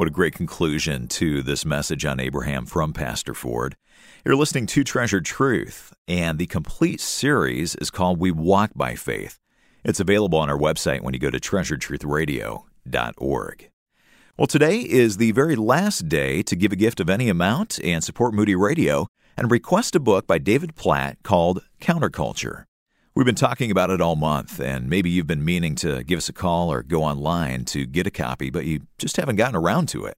What 0.00 0.08
a 0.08 0.10
great 0.10 0.34
conclusion 0.34 1.06
to 1.08 1.42
this 1.42 1.66
message 1.66 2.06
on 2.06 2.20
Abraham 2.20 2.64
from 2.64 2.94
Pastor 2.94 3.34
Ford. 3.34 3.76
You're 4.24 4.34
listening 4.34 4.64
to 4.68 4.82
Treasured 4.82 5.26
Truth, 5.26 5.92
and 6.08 6.38
the 6.38 6.46
complete 6.46 7.02
series 7.02 7.74
is 7.74 7.90
called 7.90 8.18
We 8.18 8.30
Walk 8.30 8.70
by 8.74 8.94
Faith. 8.94 9.38
It's 9.84 10.00
available 10.00 10.38
on 10.38 10.48
our 10.48 10.56
website 10.56 11.02
when 11.02 11.12
you 11.12 11.20
go 11.20 11.28
to 11.28 11.38
treasuredtruthradio.org. 11.38 13.70
Well, 14.38 14.46
today 14.46 14.78
is 14.78 15.18
the 15.18 15.32
very 15.32 15.54
last 15.54 16.08
day 16.08 16.42
to 16.44 16.56
give 16.56 16.72
a 16.72 16.76
gift 16.76 17.00
of 17.00 17.10
any 17.10 17.28
amount 17.28 17.78
and 17.84 18.02
support 18.02 18.32
Moody 18.32 18.54
Radio 18.54 19.06
and 19.36 19.50
request 19.50 19.94
a 19.94 20.00
book 20.00 20.26
by 20.26 20.38
David 20.38 20.76
Platt 20.76 21.18
called 21.22 21.60
Counterculture. 21.78 22.64
We've 23.12 23.26
been 23.26 23.34
talking 23.34 23.72
about 23.72 23.90
it 23.90 24.00
all 24.00 24.14
month, 24.14 24.60
and 24.60 24.88
maybe 24.88 25.10
you've 25.10 25.26
been 25.26 25.44
meaning 25.44 25.74
to 25.76 26.04
give 26.04 26.18
us 26.18 26.28
a 26.28 26.32
call 26.32 26.72
or 26.72 26.84
go 26.84 27.02
online 27.02 27.64
to 27.66 27.84
get 27.84 28.06
a 28.06 28.10
copy, 28.10 28.50
but 28.50 28.66
you 28.66 28.82
just 28.98 29.16
haven't 29.16 29.34
gotten 29.34 29.56
around 29.56 29.88
to 29.88 30.04
it. 30.04 30.16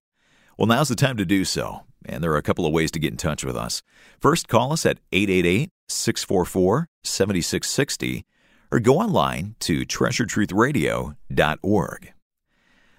Well, 0.58 0.66
now's 0.66 0.90
the 0.90 0.94
time 0.94 1.16
to 1.16 1.24
do 1.24 1.46
so, 1.46 1.84
and 2.04 2.22
there 2.22 2.32
are 2.32 2.36
a 2.36 2.42
couple 2.42 2.66
of 2.66 2.72
ways 2.72 2.90
to 2.90 2.98
get 2.98 3.10
in 3.10 3.16
touch 3.16 3.44
with 3.44 3.56
us. 3.56 3.82
First, 4.20 4.46
call 4.46 4.74
us 4.74 4.84
at 4.84 4.98
888 5.10 5.70
644 5.88 6.86
7660 7.02 8.26
or 8.70 8.78
go 8.78 8.98
online 8.98 9.56
to 9.60 9.86
treasuredtruthradio.org. 9.86 12.12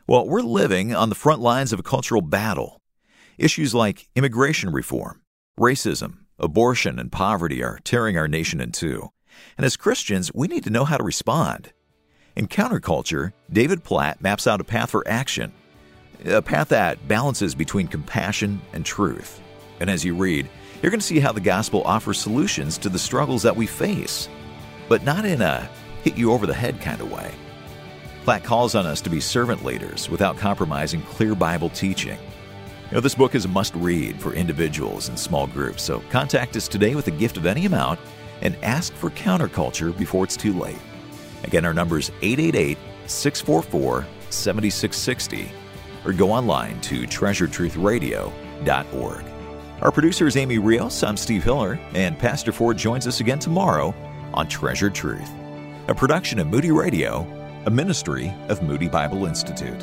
Well, 0.07 0.27
we're 0.27 0.41
living 0.41 0.95
on 0.95 1.09
the 1.09 1.15
front 1.15 1.41
lines 1.41 1.71
of 1.71 1.79
a 1.79 1.83
cultural 1.83 2.21
battle. 2.21 2.81
Issues 3.37 3.75
like 3.75 4.09
immigration 4.15 4.71
reform, 4.71 5.21
racism, 5.59 6.21
abortion, 6.39 6.97
and 6.97 7.11
poverty 7.11 7.63
are 7.63 7.77
tearing 7.83 8.17
our 8.17 8.27
nation 8.27 8.59
in 8.59 8.71
two. 8.71 9.11
And 9.57 9.65
as 9.65 9.77
Christians, 9.77 10.31
we 10.33 10.47
need 10.47 10.63
to 10.63 10.69
know 10.69 10.85
how 10.85 10.97
to 10.97 11.03
respond. 11.03 11.73
In 12.35 12.47
counterculture, 12.47 13.33
David 13.51 13.83
Platt 13.83 14.21
maps 14.21 14.47
out 14.47 14.61
a 14.61 14.63
path 14.63 14.89
for 14.89 15.07
action, 15.07 15.53
a 16.25 16.41
path 16.41 16.69
that 16.69 17.07
balances 17.07 17.53
between 17.53 17.87
compassion 17.87 18.61
and 18.73 18.85
truth. 18.85 19.39
And 19.79 19.89
as 19.89 20.03
you 20.03 20.15
read, 20.15 20.49
you're 20.81 20.89
going 20.89 20.99
to 20.99 21.05
see 21.05 21.19
how 21.19 21.31
the 21.31 21.39
gospel 21.39 21.83
offers 21.83 22.19
solutions 22.19 22.77
to 22.79 22.89
the 22.89 22.99
struggles 22.99 23.43
that 23.43 23.55
we 23.55 23.65
face, 23.65 24.27
but 24.89 25.03
not 25.03 25.25
in 25.25 25.41
a 25.41 25.69
hit 26.03 26.17
you 26.17 26.31
over 26.31 26.47
the 26.47 26.53
head 26.53 26.81
kind 26.81 27.01
of 27.01 27.11
way. 27.11 27.31
Platt 28.23 28.43
calls 28.43 28.73
on 28.73 28.85
us 28.85 29.01
to 29.01 29.09
be 29.09 29.19
servant 29.19 29.63
leaders 29.63 30.09
without 30.09 30.37
compromising 30.37 31.01
clear 31.03 31.35
Bible 31.35 31.69
teaching. 31.69 32.17
You 32.89 32.95
know, 32.95 32.99
this 33.01 33.15
book 33.15 33.35
is 33.35 33.45
a 33.45 33.49
must 33.49 33.75
read 33.75 34.21
for 34.21 34.33
individuals 34.33 35.09
and 35.09 35.17
small 35.17 35.47
groups, 35.47 35.83
so 35.83 36.01
contact 36.09 36.55
us 36.55 36.67
today 36.67 36.95
with 36.95 37.07
a 37.07 37.11
gift 37.11 37.37
of 37.37 37.45
any 37.45 37.65
amount 37.65 37.99
and 38.43 38.55
ask 38.61 38.93
for 38.93 39.09
counterculture 39.09 39.97
before 39.97 40.23
it's 40.23 40.37
too 40.37 40.53
late. 40.53 40.77
Again, 41.43 41.65
our 41.65 41.73
number 41.73 41.97
is 41.97 42.11
888 42.21 42.77
644 43.07 44.05
7660 44.29 45.51
or 46.05 46.13
go 46.13 46.31
online 46.31 46.79
to 46.81 47.01
treasuredtruthradio.org. 47.03 49.25
Our 49.81 49.91
producer 49.91 50.27
is 50.27 50.37
Amy 50.37 50.59
Rios. 50.59 51.01
I'm 51.03 51.17
Steve 51.17 51.43
Hiller, 51.43 51.79
and 51.93 52.17
Pastor 52.17 52.53
Ford 52.53 52.77
joins 52.77 53.05
us 53.07 53.19
again 53.19 53.39
tomorrow 53.39 53.93
on 54.33 54.47
Treasured 54.47 54.95
Truth, 54.95 55.29
a 55.87 55.95
production 55.95 56.39
of 56.39 56.47
Moody 56.47 56.71
Radio, 56.71 57.27
a 57.65 57.69
ministry 57.69 58.33
of 58.49 58.63
Moody 58.63 58.87
Bible 58.87 59.25
Institute. 59.25 59.81